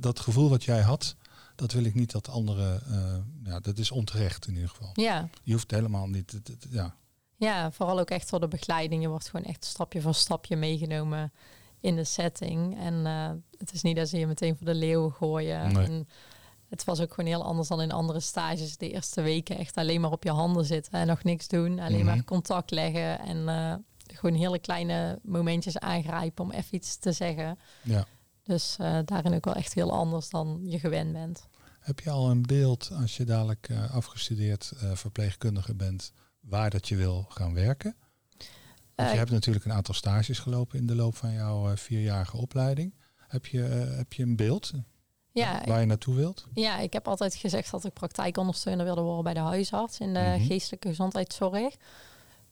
dat, 0.00 0.20
gevoel 0.20 0.48
wat 0.48 0.64
jij 0.64 0.80
had, 0.80 1.16
dat 1.54 1.72
wil 1.72 1.84
ik 1.84 1.94
niet 1.94 2.10
dat 2.10 2.28
anderen, 2.28 2.80
ja, 3.44 3.60
dat 3.60 3.78
is 3.78 3.90
onterecht 3.90 4.46
in 4.46 4.54
ieder 4.54 4.68
geval. 4.68 4.90
Ja. 4.92 5.28
Je 5.42 5.52
hoeft 5.52 5.70
helemaal 5.70 6.06
niet, 6.08 6.40
ja, 6.70 6.94
Ja, 7.36 7.70
vooral 7.72 7.98
ook 7.98 8.10
echt 8.10 8.28
voor 8.28 8.40
de 8.40 8.48
begeleiding. 8.48 9.02
Je 9.02 9.08
wordt 9.08 9.28
gewoon 9.28 9.46
echt 9.46 9.64
stapje 9.64 10.00
voor 10.00 10.14
stapje 10.14 10.56
meegenomen 10.56 11.32
in 11.86 11.96
de 11.96 12.04
setting. 12.04 12.78
En 12.78 13.06
eh, 13.06 13.30
het 13.58 13.72
is 13.72 13.82
niet 13.82 13.96
dat 13.96 14.08
ze 14.08 14.18
je 14.18 14.26
meteen 14.26 14.56
voor 14.56 14.66
de 14.66 14.74
leeuw 14.74 15.10
gooien. 15.10 15.72
Nee. 15.72 15.84
En 15.86 16.08
het 16.68 16.84
was 16.84 17.00
ook 17.00 17.14
gewoon 17.14 17.30
heel 17.30 17.44
anders 17.44 17.68
dan 17.68 17.80
in 17.82 17.92
andere 17.92 18.20
stages. 18.20 18.76
De 18.76 18.90
eerste 18.90 19.22
weken 19.22 19.58
echt 19.58 19.76
alleen 19.76 20.00
maar 20.00 20.10
op 20.10 20.24
je 20.24 20.30
handen 20.30 20.64
zitten 20.64 20.92
en 20.92 21.06
nog 21.06 21.22
niks 21.22 21.48
doen. 21.48 21.78
Alleen 21.78 21.96
Mhm. 22.04 22.06
maar 22.06 22.24
contact 22.24 22.70
leggen 22.70 23.18
en 23.18 23.48
eh, 23.48 23.74
gewoon 24.16 24.36
hele 24.36 24.58
kleine 24.58 25.18
momentjes 25.22 25.78
aangrijpen 25.78 26.44
om 26.44 26.50
even 26.50 26.74
iets 26.74 26.96
te 26.96 27.12
zeggen. 27.12 27.58
ja. 27.82 28.04
Dus 28.42 28.76
eh, 28.78 28.98
daarin 29.04 29.34
ook 29.34 29.44
wel 29.44 29.54
echt 29.54 29.74
heel 29.74 29.92
anders 29.92 30.28
dan 30.30 30.58
je 30.62 30.78
gewend 30.78 31.12
bent. 31.12 31.46
Heb 31.80 32.00
je 32.00 32.10
al 32.10 32.30
een 32.30 32.42
beeld 32.42 32.90
als 33.00 33.16
je 33.16 33.24
dadelijk 33.24 33.70
afgestudeerd 33.92 34.72
verpleegkundige 34.94 35.74
bent, 35.74 36.12
waar 36.40 36.70
dat 36.70 36.88
je 36.88 36.96
wil 36.96 37.24
gaan 37.28 37.54
werken? 37.54 37.96
Want 38.96 39.08
je 39.08 39.14
Eh, 39.14 39.20
hebt 39.20 39.30
natuurlijk 39.30 39.64
een 39.64 39.72
aantal 39.72 39.94
stages 39.94 40.38
gelopen 40.38 40.78
in 40.78 40.86
de 40.86 40.94
loop 40.94 41.16
van 41.16 41.32
jouw 41.32 41.70
eh, 41.70 41.76
vierjarige 41.76 42.36
opleiding. 42.36 42.94
Heb 43.28 43.46
je, 43.46 43.64
eh, 43.64 43.96
heb 43.96 44.12
je 44.12 44.22
een 44.22 44.36
beeld 44.36 44.72
ja, 45.32 45.62
waar 45.66 45.80
je 45.80 45.86
naartoe 45.86 46.14
wilt? 46.14 46.46
Ja, 46.54 46.78
ik 46.78 46.92
heb 46.92 47.08
altijd 47.08 47.34
gezegd 47.34 47.70
dat 47.70 47.84
ik 47.84 47.92
praktijkondersteuner 47.92 48.84
wilde 48.84 49.00
worden 49.00 49.24
bij 49.24 49.34
de 49.34 49.40
huisarts 49.40 49.98
in 50.00 50.14
de 50.14 50.20
Mhm. 50.20 50.46
geestelijke 50.46 50.88
gezondheidszorg. 50.88 51.74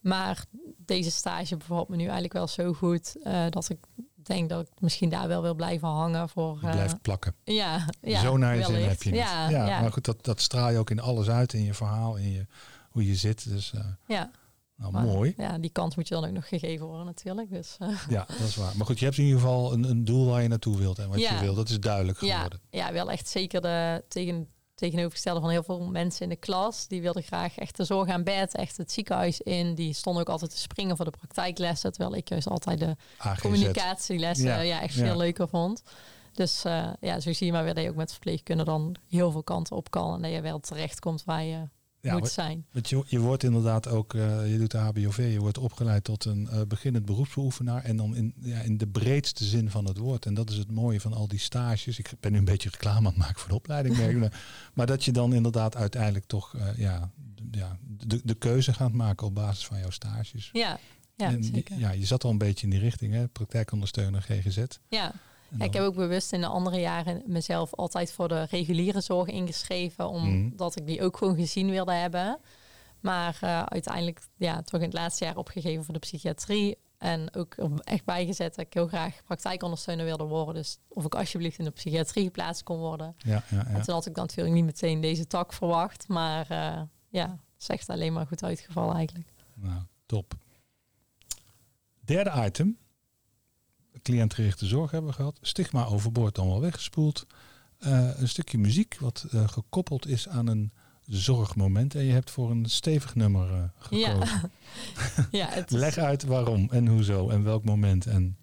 Maar 0.00 0.44
deze 0.76 1.10
stage 1.10 1.56
bevalt 1.56 1.88
me 1.88 1.96
nu 1.96 2.02
eigenlijk 2.02 2.32
wel 2.32 2.48
zo 2.48 2.72
goed 2.72 3.16
dat 3.50 3.68
ik 3.68 3.78
denk 4.22 4.48
dat 4.48 4.66
ik 4.66 4.80
misschien 4.80 5.08
daar 5.08 5.28
wel 5.28 5.42
wil 5.42 5.54
blijven 5.54 5.88
hangen 5.88 6.28
voor. 6.28 6.58
Eh, 6.62 6.70
blijft 6.70 7.02
plakken. 7.02 7.34
ja, 7.44 7.86
ja, 8.00 8.20
Zo 8.20 8.36
naar 8.36 8.56
je 8.56 8.64
zin 8.64 8.82
heb 8.88 9.02
je 9.02 9.10
het. 9.10 9.18
Ja, 9.18 9.48
ja, 9.48 9.66
ja, 9.66 9.80
maar 9.80 9.92
goed, 9.92 10.04
dat, 10.04 10.24
dat 10.24 10.40
straal 10.40 10.70
je 10.70 10.78
ook 10.78 10.90
in 10.90 11.00
alles 11.00 11.28
uit, 11.28 11.52
in 11.52 11.62
je 11.64 11.74
verhaal, 11.74 12.16
in 12.16 12.30
je, 12.32 12.46
hoe 12.90 13.06
je 13.06 13.14
zit. 13.14 13.48
Dus 13.48 13.72
ja, 14.06 14.30
nou, 14.76 14.92
maar 14.92 15.02
mooi. 15.04 15.34
Ja, 15.36 15.58
die 15.58 15.70
kans 15.70 15.96
moet 15.96 16.08
je 16.08 16.14
dan 16.14 16.24
ook 16.24 16.30
nog 16.32 16.48
gegeven 16.48 16.86
worden 16.86 17.06
natuurlijk. 17.06 17.50
Dus, 17.50 17.76
eh, 17.78 17.88
Ja, 18.08 18.24
dat 18.38 18.48
is 18.48 18.56
waar. 18.56 18.76
Maar 18.76 18.86
goed, 18.86 18.98
je 18.98 19.04
hebt 19.04 19.18
in 19.18 19.24
ieder 19.24 19.40
geval 19.40 19.72
een, 19.72 19.84
een 19.84 20.04
doel 20.04 20.26
waar 20.30 20.42
je 20.42 20.48
naartoe 20.48 20.76
wilt. 20.76 20.98
En 20.98 21.08
wat 21.08 21.20
Ja. 21.20 21.34
je 21.34 21.40
wil, 21.40 21.54
dat 21.54 21.68
is 21.68 21.80
duidelijk 21.80 22.20
ja, 22.20 22.34
geworden. 22.34 22.60
ja, 22.70 22.92
wel 22.92 23.10
echt 23.10 23.28
zeker 23.28 23.60
de 23.60 24.04
tegen, 24.08 24.48
tegenovergestelde 24.74 25.40
van 25.40 25.50
heel 25.50 25.62
veel 25.62 25.80
mensen 25.90 26.22
in 26.22 26.28
de 26.28 26.36
klas. 26.36 26.86
Die 26.88 27.02
wilden 27.02 27.22
graag 27.22 27.58
echt 27.58 27.76
de 27.76 27.84
zorg 27.84 28.08
aan 28.08 28.24
bed, 28.24 28.54
echt 28.54 28.76
het 28.76 28.92
ziekenhuis 28.92 29.40
in. 29.40 29.74
Die 29.74 29.92
stonden 29.92 30.22
ook 30.22 30.28
altijd 30.28 30.50
te 30.50 30.58
springen 30.58 30.96
voor 30.96 31.04
de 31.04 31.10
praktijklessen. 31.18 31.92
Terwijl 31.92 32.14
ik 32.16 32.28
juist 32.28 32.48
altijd 32.48 32.78
de 32.78 32.96
AGZ. 33.18 33.40
communicatielessen 33.40 34.46
Ja, 34.48 34.60
ja, 34.60 34.80
echt 34.80 34.94
ja. 34.94 35.04
veel 35.04 35.16
leuker 35.16 35.48
vond. 35.48 35.82
Dus 36.32 36.64
eh, 36.64 36.88
ja, 37.00 37.20
zo 37.20 37.32
zie 37.32 37.46
je 37.46 37.52
maar 37.52 37.64
weer 37.64 37.74
dat 37.74 37.84
je 37.84 37.90
ook 37.90 37.96
met 37.96 38.10
verpleegkunde 38.10 38.64
dan 38.64 38.94
heel 39.08 39.30
veel 39.30 39.42
kanten 39.42 39.76
op 39.76 39.90
kan. 39.90 40.14
En 40.14 40.22
dat 40.22 40.30
je 40.32 40.40
wel 40.40 40.60
terecht 40.60 41.00
komt 41.00 41.24
waar 41.24 41.42
je 41.44 41.68
Ja, 42.04 42.18
moet 42.18 42.30
zijn. 42.30 42.66
Want 42.72 42.88
je, 42.88 43.02
je 43.06 43.18
wordt 43.18 43.42
inderdaad 43.42 43.88
ook, 43.88 44.14
eh, 44.14 44.52
je 44.52 44.58
doet 44.58 44.70
de 44.70 44.78
HBOV, 44.78 45.28
je 45.32 45.38
wordt 45.40 45.58
opgeleid 45.58 46.04
tot 46.04 46.24
een 46.24 46.48
eh, 46.48 46.60
beginnend 46.68 47.04
beroepsbeoefenaar. 47.04 47.82
En 47.84 47.96
dan 47.96 48.16
in, 48.16 48.34
ja, 48.40 48.60
in 48.60 48.78
de 48.78 48.86
breedste 48.86 49.44
zin 49.44 49.70
van 49.70 49.84
het 49.84 49.98
woord. 49.98 50.26
En 50.26 50.34
dat 50.34 50.50
is 50.50 50.56
het 50.56 50.70
mooie 50.70 51.00
van 51.00 51.12
al 51.12 51.28
die 51.28 51.38
stages. 51.38 51.98
Ik 51.98 52.12
ben 52.20 52.32
nu 52.32 52.38
een 52.38 52.44
beetje 52.44 52.70
reclame 52.70 52.98
aan 52.98 53.04
het 53.04 53.16
maken 53.16 53.40
voor 53.40 53.48
de 53.48 53.54
opleiding. 53.54 54.18
maar- 54.18 54.40
maar 54.74 54.86
dat 54.86 55.04
je 55.04 55.12
dan 55.12 55.34
inderdaad 55.34 55.76
uiteindelijk 55.76 56.24
toch 56.26 56.54
eh, 56.56 56.76
ja, 56.76 57.10
ja, 57.50 57.78
de, 58.06 58.20
de 58.24 58.34
keuze 58.34 58.72
gaat 58.72 58.92
maken 58.92 59.26
op 59.26 59.34
basis 59.34 59.66
van 59.66 59.78
jouw 59.78 59.90
stages. 59.90 60.50
Ja, 60.52 60.78
ja 61.16 61.30
En 61.32 61.44
zeker. 61.44 61.78
ja, 61.78 61.90
je 61.90 62.06
zat 62.06 62.24
al 62.24 62.30
een 62.30 62.38
beetje 62.38 62.64
in 62.64 62.70
die 62.70 62.80
richting, 62.80 63.12
hè? 63.12 63.28
praktijkondersteuner 63.28 64.22
GGZ. 64.22 64.62
Ja. 64.88 65.12
Ja, 65.58 65.64
ik 65.64 65.72
heb 65.72 65.82
ook 65.82 65.94
bewust 65.94 66.32
in 66.32 66.40
de 66.40 66.46
andere 66.46 66.80
jaren 66.80 67.22
mezelf 67.26 67.74
altijd 67.74 68.12
voor 68.12 68.28
de 68.28 68.42
reguliere 68.42 69.00
zorg 69.00 69.28
ingeschreven, 69.28 70.04
Mhm. 70.04 70.16
omdat 70.50 70.76
ik 70.76 70.86
die 70.86 71.02
ook 71.02 71.16
gewoon 71.16 71.36
gezien 71.36 71.70
wilde 71.70 71.92
hebben. 71.92 72.38
Maar 73.00 73.38
eh, 73.40 73.62
uiteindelijk 73.62 74.20
ja, 74.36 74.62
toch 74.62 74.80
in 74.80 74.86
het 74.86 74.94
laatste 74.96 75.24
jaar 75.24 75.36
opgegeven 75.36 75.84
voor 75.84 75.94
de 75.94 76.00
psychiatrie. 76.00 76.76
En 76.98 77.34
ook 77.34 77.54
echt 77.84 78.04
bijgezet 78.04 78.54
dat 78.54 78.64
ik 78.66 78.74
heel 78.74 78.86
graag 78.86 79.20
praktijkondersteuner 79.24 80.04
wilde 80.04 80.24
worden. 80.24 80.54
Dus 80.54 80.78
of 80.88 81.04
ik 81.04 81.14
alsjeblieft 81.14 81.58
in 81.58 81.64
de 81.64 81.70
psychiatrie 81.70 82.24
geplaatst 82.24 82.62
kon 82.62 82.78
worden. 82.78 83.14
ja, 83.18 83.30
ja, 83.50 83.56
ja. 83.56 83.66
En 83.66 83.82
toen 83.82 83.94
had 83.94 84.06
ik 84.06 84.14
dan 84.14 84.24
natuurlijk 84.26 84.54
niet 84.54 84.64
meteen 84.64 85.00
deze 85.00 85.26
tak 85.26 85.52
verwacht. 85.52 86.08
Maar 86.08 86.50
eh, 86.50 86.82
ja, 87.08 87.26
het 87.30 87.62
is 87.62 87.66
echt 87.68 87.88
alleen 87.88 88.12
maar 88.12 88.26
goed 88.26 88.42
uitgevallen 88.44 88.94
eigenlijk. 88.96 89.28
Nou, 89.54 89.82
top. 90.06 90.34
Derde 92.00 92.32
item. 92.46 92.78
Cliëntgerichte 94.04 94.66
zorg 94.66 94.90
hebben 94.90 95.10
we 95.10 95.16
gehad. 95.16 95.38
Stigma 95.40 95.84
overboord 95.84 96.34
dan 96.34 96.46
wel 96.48 96.60
weggespoeld. 96.60 97.26
Eh, 97.78 98.18
een 98.18 98.28
stukje 98.28 98.58
muziek 98.58 98.96
wat 99.00 99.26
eh, 99.30 99.48
gekoppeld 99.48 100.06
is 100.06 100.28
aan 100.28 100.46
een 100.46 100.72
zorgmoment. 101.06 101.94
En 101.94 102.04
je 102.04 102.12
hebt 102.12 102.30
voor 102.30 102.50
een 102.50 102.66
stevig 102.66 103.14
nummer 103.14 103.52
eh, 103.52 103.62
gekozen. 103.78 104.18
Ja, 104.18 104.50
ja, 105.40 105.46
het 105.48 105.70
is, 105.72 105.78
Leg 105.78 105.98
uit 105.98 106.24
waarom 106.24 106.68
en 106.70 106.86
hoezo 106.86 107.28
en 107.28 107.42
welk 107.44 107.64
moment. 107.64 108.06
En 108.06 108.36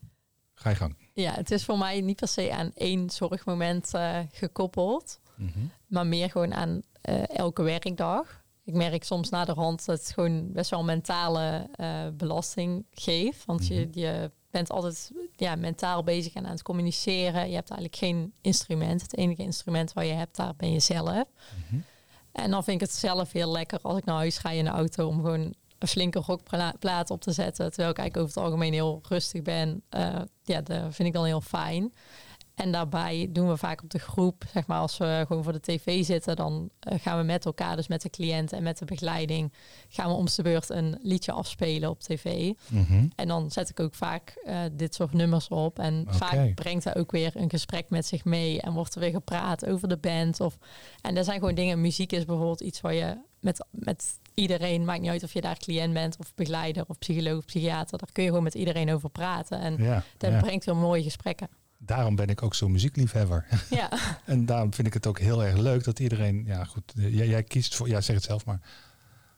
ga 0.54 0.69
je 0.69 0.76
gang. 0.76 0.95
ja, 1.13 1.34
het 1.34 1.52
is 1.52 1.65
voor 1.65 1.78
mij 1.78 2.02
niet 2.02 2.15
per 2.15 2.28
se 2.28 2.54
aan 2.54 2.71
één 2.76 3.10
zorgmoment 3.10 3.91
gekoppeld. 4.32 5.19
Mhm. 5.36 5.60
maar 5.88 6.08
meer 6.08 6.30
gewoon 6.30 6.54
aan 6.54 6.82
elke 7.28 7.62
werkdag. 7.63 8.43
Ik 8.63 8.74
merk 8.74 9.04
soms 9.04 9.30
na 9.30 9.45
de 9.45 9.54
hand 9.54 9.86
dat 9.86 10.00
het 10.00 10.12
gewoon 10.12 10.52
best 10.52 10.69
wel 10.69 10.84
mentale 10.84 11.69
belasting 12.17 12.86
geeft. 12.91 13.45
Want 13.45 13.67
je, 13.67 13.88
Mhm. 13.88 14.00
je 14.00 14.32
bent 14.52 14.70
altijd 14.70 15.12
ja, 15.36 15.56
mentaal 15.56 16.04
bezig 16.04 16.34
en 16.34 16.46
aan 16.46 16.52
het 16.52 16.64
communiceren. 16.64 17.50
Je 17.50 17.56
hebt 17.56 17.70
eigenlijk 17.70 17.96
geen 17.96 18.34
instrument. 18.42 19.02
Het 19.02 19.18
enige 19.18 19.42
instrument 19.42 19.94
wat 19.94 20.06
je 20.06 20.14
hebt, 20.14 20.36
daar 20.36 20.56
ben 20.58 20.72
je 20.72 20.80
zelf. 20.80 21.24
Mhm. 21.70 21.82
En 22.32 22.52
dan 22.52 22.64
vind 22.64 22.82
ik 22.82 22.88
het 22.88 22.96
zelf 22.96 23.32
heel 23.32 23.52
lekker 23.52 23.80
als 23.82 23.98
ik 23.98 24.06
naar 24.06 24.16
huis 24.16 24.38
ga 24.38 24.50
in 24.50 24.64
de 24.64 24.70
auto 24.70 25.08
om 25.08 25.16
gewoon 25.16 25.54
een 25.80 25.88
flinke 25.88 26.20
rockplaat 26.20 27.10
op 27.10 27.22
te 27.22 27.32
zetten. 27.32 27.68
Terwijl 27.68 27.90
ik 27.90 27.98
eigenlijk 27.98 28.18
over 28.18 28.42
het 28.42 28.44
algemeen 28.52 28.74
heel 28.74 29.02
rustig 29.08 29.42
ben. 29.42 29.84
Eh, 29.90 30.22
ja, 30.44 30.62
dat 30.62 30.96
vind 30.96 31.08
ik 31.08 31.14
dan 31.14 31.26
heel 31.26 31.42
fijn. 31.42 31.94
En 32.62 32.71
daarbij 32.71 33.28
doen 33.30 33.47
we 33.47 33.58
vaak 33.58 33.84
op 33.84 33.89
de 33.89 34.00
groep, 34.00 34.43
zeg 34.54 34.67
maar, 34.67 34.80
als 34.80 34.97
we 34.97 35.24
gewoon 35.28 35.43
voor 35.43 35.54
de 35.54 35.60
tv 35.60 36.06
zitten, 36.06 36.36
dan 36.36 36.69
eh, 36.80 37.00
gaan 37.00 37.17
we 37.17 37.24
met 37.24 37.45
elkaar, 37.45 37.76
dus 37.76 37.88
met 37.88 38.02
de 38.02 38.10
cliënt 38.10 38.52
en 38.52 38.63
met 38.63 38.78
de 38.78 38.86
begeleiding, 38.86 39.54
gaan 39.89 40.10
we 40.10 40.15
om 40.15 40.26
de 40.36 40.41
beurt 40.41 40.69
een 40.69 41.00
liedje 41.02 41.32
afspelen 41.32 41.89
op 41.89 42.00
tv. 42.00 42.54
Mhm. 42.67 43.08
En 43.15 43.28
dan 43.28 43.52
zet 43.52 43.69
ik 43.69 43.80
ook 43.80 43.95
vaak 43.95 44.34
eh, 44.43 44.60
dit 44.71 44.95
soort 44.95 45.13
nummers 45.13 45.47
op. 45.47 45.80
En 45.80 46.06
vaak 46.08 46.56
brengt 46.56 46.84
hij 46.84 46.95
ook 46.95 47.12
weer 47.12 47.32
een 47.36 47.50
gesprek 47.50 47.89
met 47.89 48.06
zich 48.06 48.26
mee. 48.26 48.62
En 48.62 48.74
wordt 48.74 48.93
er 48.95 49.00
weer 49.00 49.12
gepraat 49.12 49.65
over 49.65 49.88
de 49.88 49.97
band. 49.97 50.39
Of, 50.39 50.58
en 51.02 51.17
er 51.17 51.24
zijn 51.24 51.39
gewoon 51.39 51.56
dingen. 51.56 51.82
Muziek 51.82 52.12
is 52.12 52.26
bijvoorbeeld 52.26 52.62
iets 52.62 52.82
waar 52.82 52.93
je 52.93 53.17
met, 53.39 53.65
met 53.69 54.19
iedereen, 54.34 54.86
maakt 54.86 55.02
niet 55.02 55.10
uit 55.10 55.24
of 55.24 55.34
je 55.34 55.41
daar 55.41 55.58
cliënt 55.58 55.93
bent 55.93 56.17
of 56.17 56.36
begeleider 56.36 56.84
of 56.88 56.97
psycholoog 56.97 57.38
of 57.38 57.45
psychiater. 57.45 57.97
Daar 57.97 58.12
kun 58.12 58.24
je 58.24 58.30
gewoon 58.30 58.43
met 58.43 58.56
iedereen 58.56 58.93
over 58.93 59.10
praten. 59.10 59.60
En 59.60 59.76
Ja, 59.78 60.04
dat 60.17 60.32
ja. 60.32 60.39
brengt 60.39 60.65
weer 60.65 60.76
mooie 60.76 61.04
gesprekken. 61.04 61.47
Daarom 61.84 62.15
ben 62.15 62.28
ik 62.28 62.44
ook 62.44 62.56
zo'n 62.56 62.72
muziekliefhebber. 62.72 63.46
Ja, 63.70 63.89
en 64.26 64.46
daarom 64.46 64.74
vind 64.74 64.88
ik 64.88 64.94
het 64.94 65.08
ook 65.08 65.20
heel 65.20 65.44
erg 65.44 65.58
leuk 65.58 65.84
dat 65.84 66.00
iedereen... 66.00 66.44
Ja 66.46 66.63
goed, 66.63 66.94
eh, 66.98 67.15
jij, 67.15 67.28
jij 67.28 67.44
kiest 67.44 67.76
voor... 67.76 67.88
Ja, 67.88 68.02
zeg 68.02 68.15
het 68.15 68.26
zelf 68.26 68.46
maar. 68.46 68.60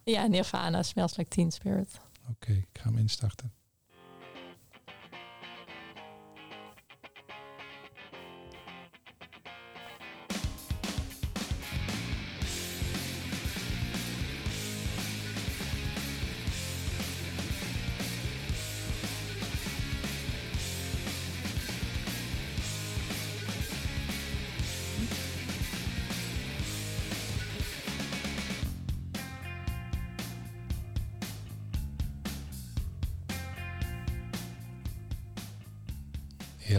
ja 0.03 0.25
Nirvana, 0.27 0.83
Smells 0.83 1.15
Like 1.15 1.29
Teen 1.29 1.51
Spirit. 1.51 1.99
Oké, 2.29 2.51
ik 2.51 2.79
ga 2.79 2.89
hem 2.89 2.97
instarten. 2.97 3.51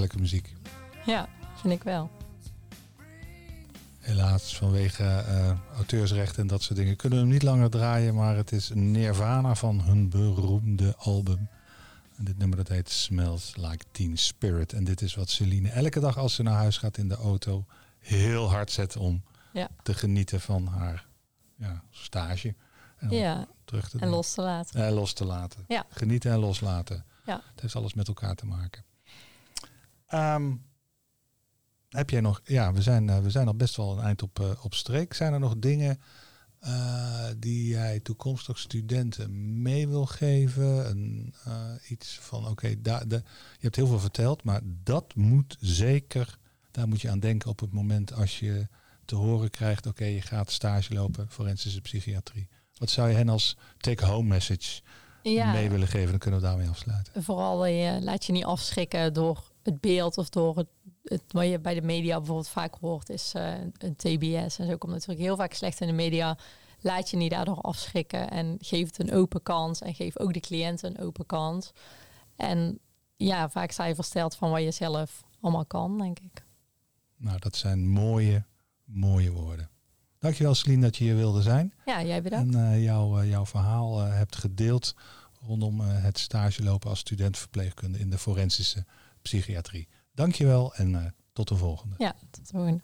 Heerlijke 0.04 0.36
muziek. 0.36 0.54
Ja, 1.06 1.28
vind 1.60 1.72
ik 1.72 1.82
wel. 1.82 2.10
Helaas, 3.98 4.56
vanwege 4.56 5.04
eh, 5.04 5.58
auteursrechten 5.76 6.42
en 6.42 6.46
dat 6.46 6.62
soort 6.62 6.78
dingen 6.78 6.96
kunnen 6.96 7.18
we 7.18 7.24
hem 7.24 7.32
niet 7.34 7.42
langer 7.42 7.70
draaien. 7.70 8.14
Maar 8.14 8.36
het 8.36 8.52
is 8.52 8.70
Nirvana 8.74 9.54
van 9.54 9.80
hun 9.80 10.08
beroemde 10.08 10.94
album. 10.96 11.48
En 12.16 12.24
dit 12.24 12.38
nummer 12.38 12.56
dat 12.56 12.68
heet 12.68 12.90
Smells 12.90 13.56
Like 13.56 13.84
Teen 13.90 14.18
Spirit. 14.18 14.72
En 14.72 14.84
dit 14.84 15.00
is 15.02 15.14
wat 15.14 15.30
Celine 15.30 15.68
elke 15.70 16.00
dag 16.00 16.18
als 16.18 16.34
ze 16.34 16.42
naar 16.42 16.54
huis 16.54 16.78
gaat 16.78 16.96
in 16.96 17.08
de 17.08 17.16
auto 17.16 17.64
heel 17.98 18.50
hard 18.50 18.70
zet 18.70 18.96
om 18.96 19.22
Ja. 19.52 19.68
te 19.82 19.94
genieten 19.94 20.40
van 20.40 20.66
haar 20.66 21.06
ja, 21.56 21.82
stage. 21.90 22.54
En 22.98 23.10
Ja, 23.10 23.46
terug 23.64 23.88
te 23.88 23.98
en 23.98 24.06
doen. 24.06 24.16
los 24.16 24.32
te 24.34 24.42
laten. 24.42 24.84
En 24.84 24.92
los 24.92 25.12
te 25.12 25.24
laten. 25.24 25.64
Ja. 25.68 25.86
Genieten 25.88 26.32
en 26.32 26.38
loslaten. 26.38 27.04
Ja. 27.26 27.40
Het 27.50 27.60
heeft 27.60 27.76
alles 27.76 27.94
met 27.94 28.08
elkaar 28.08 28.34
te 28.34 28.46
maken. 28.46 28.84
Ehm, 30.14 30.52
heb 31.88 32.10
jij 32.10 32.20
nog, 32.20 32.40
ja, 32.44 32.72
we 32.72 32.82
zijn, 32.82 33.08
uh, 33.08 33.18
we 33.18 33.30
zijn 33.30 33.46
al 33.46 33.54
best 33.54 33.76
wel 33.76 33.98
een 33.98 34.04
eind 34.04 34.22
op, 34.22 34.38
uh, 34.40 34.64
op 34.64 34.74
streek. 34.74 35.14
Zijn 35.14 35.32
er 35.32 35.40
nog 35.40 35.54
dingen 35.58 36.00
uh, 36.64 37.26
die 37.36 37.68
jij 37.68 38.00
toekomstig 38.00 38.58
studenten 38.58 39.62
mee 39.62 39.88
wil 39.88 40.06
geven? 40.06 40.90
Een, 40.90 41.34
iets 41.88 42.18
van, 42.20 42.40
oké, 42.40 42.50
okay, 42.50 42.98
je 43.10 43.22
hebt 43.58 43.76
heel 43.76 43.86
veel 43.86 43.98
verteld, 43.98 44.44
maar 44.44 44.60
dat 44.64 45.14
moet 45.14 45.56
zeker, 45.60 46.38
daar 46.70 46.88
moet 46.88 47.00
je 47.00 47.10
aan 47.10 47.20
denken 47.20 47.50
op 47.50 47.60
het 47.60 47.72
moment 47.72 48.12
als 48.12 48.38
je 48.38 48.66
te 49.04 49.14
horen 49.14 49.50
krijgt, 49.50 49.86
oké, 49.86 50.02
okay, 50.02 50.14
je 50.14 50.22
gaat 50.22 50.50
stage 50.50 50.94
lopen, 50.94 51.30
forensische 51.30 51.80
psychiatrie. 51.80 52.48
Wat 52.76 52.90
zou 52.90 53.08
je 53.08 53.14
hen 53.14 53.28
als 53.28 53.56
take-home 53.78 54.28
message 54.28 54.80
ja. 55.22 55.52
mee 55.52 55.70
willen 55.70 55.88
geven? 55.88 56.10
Dan 56.10 56.18
kunnen 56.18 56.40
we 56.40 56.46
daarmee 56.46 56.68
afsluiten. 56.68 57.22
Vooral 57.22 57.66
je 57.66 57.98
laat 58.02 58.24
je 58.24 58.32
niet 58.32 58.44
afschrikken 58.44 59.12
door 59.12 59.52
het 59.64 59.80
beeld 59.80 60.18
of 60.18 60.28
door 60.28 60.56
het, 60.56 60.68
het, 61.02 61.22
wat 61.28 61.46
je 61.46 61.58
bij 61.58 61.74
de 61.74 61.82
media 61.82 62.16
bijvoorbeeld 62.16 62.48
vaak 62.48 62.74
hoort, 62.80 63.08
is 63.08 63.32
uh, 63.36 63.52
een 63.78 63.96
TBS. 63.96 64.58
En 64.58 64.66
zo 64.66 64.76
komt 64.76 64.92
natuurlijk 64.92 65.20
heel 65.20 65.36
vaak 65.36 65.52
slecht 65.52 65.80
in 65.80 65.86
de 65.86 65.92
media. 65.92 66.38
Laat 66.80 67.10
je 67.10 67.16
niet 67.16 67.30
daardoor 67.30 67.60
afschrikken 67.60 68.30
en 68.30 68.56
geef 68.60 68.86
het 68.86 68.98
een 68.98 69.12
open 69.12 69.42
kans. 69.42 69.80
En 69.80 69.94
geef 69.94 70.18
ook 70.18 70.32
de 70.32 70.40
cliënten 70.40 70.90
een 70.90 71.04
open 71.06 71.26
kans. 71.26 71.72
En 72.36 72.78
ja, 73.16 73.48
vaak 73.48 73.70
sta 73.70 73.84
je 73.84 73.94
versteld 73.94 74.36
van 74.36 74.50
wat 74.50 74.62
je 74.62 74.70
zelf 74.70 75.24
allemaal 75.40 75.66
kan, 75.66 75.98
denk 75.98 76.18
ik. 76.18 76.44
Nou, 77.16 77.38
dat 77.38 77.56
zijn 77.56 77.88
mooie, 77.88 78.44
mooie 78.84 79.32
woorden. 79.32 79.70
Dankjewel 80.18 80.54
Celine 80.54 80.82
dat 80.82 80.96
je 80.96 81.04
hier 81.04 81.16
wilde 81.16 81.42
zijn. 81.42 81.72
Ja, 81.84 82.02
jij 82.02 82.22
bedankt. 82.22 82.54
En 82.54 82.60
uh, 82.60 82.84
jou, 82.84 83.22
uh, 83.22 83.30
jouw 83.30 83.46
verhaal 83.46 83.98
hebt 83.98 84.36
gedeeld 84.36 84.94
rondom 85.46 85.80
het 85.80 86.18
stage 86.18 86.62
lopen 86.62 86.90
als 86.90 86.98
studentverpleegkunde 86.98 87.98
in 87.98 88.10
de 88.10 88.18
forensische 88.18 88.84
psychiatrie. 89.24 89.88
Dankjewel 90.12 90.74
en 90.74 90.92
uh, 90.92 91.04
tot 91.32 91.48
de 91.48 91.56
volgende. 91.56 91.94
Ja, 91.98 92.14
tot 92.30 92.50
de 92.50 92.56
volgende. 92.56 92.82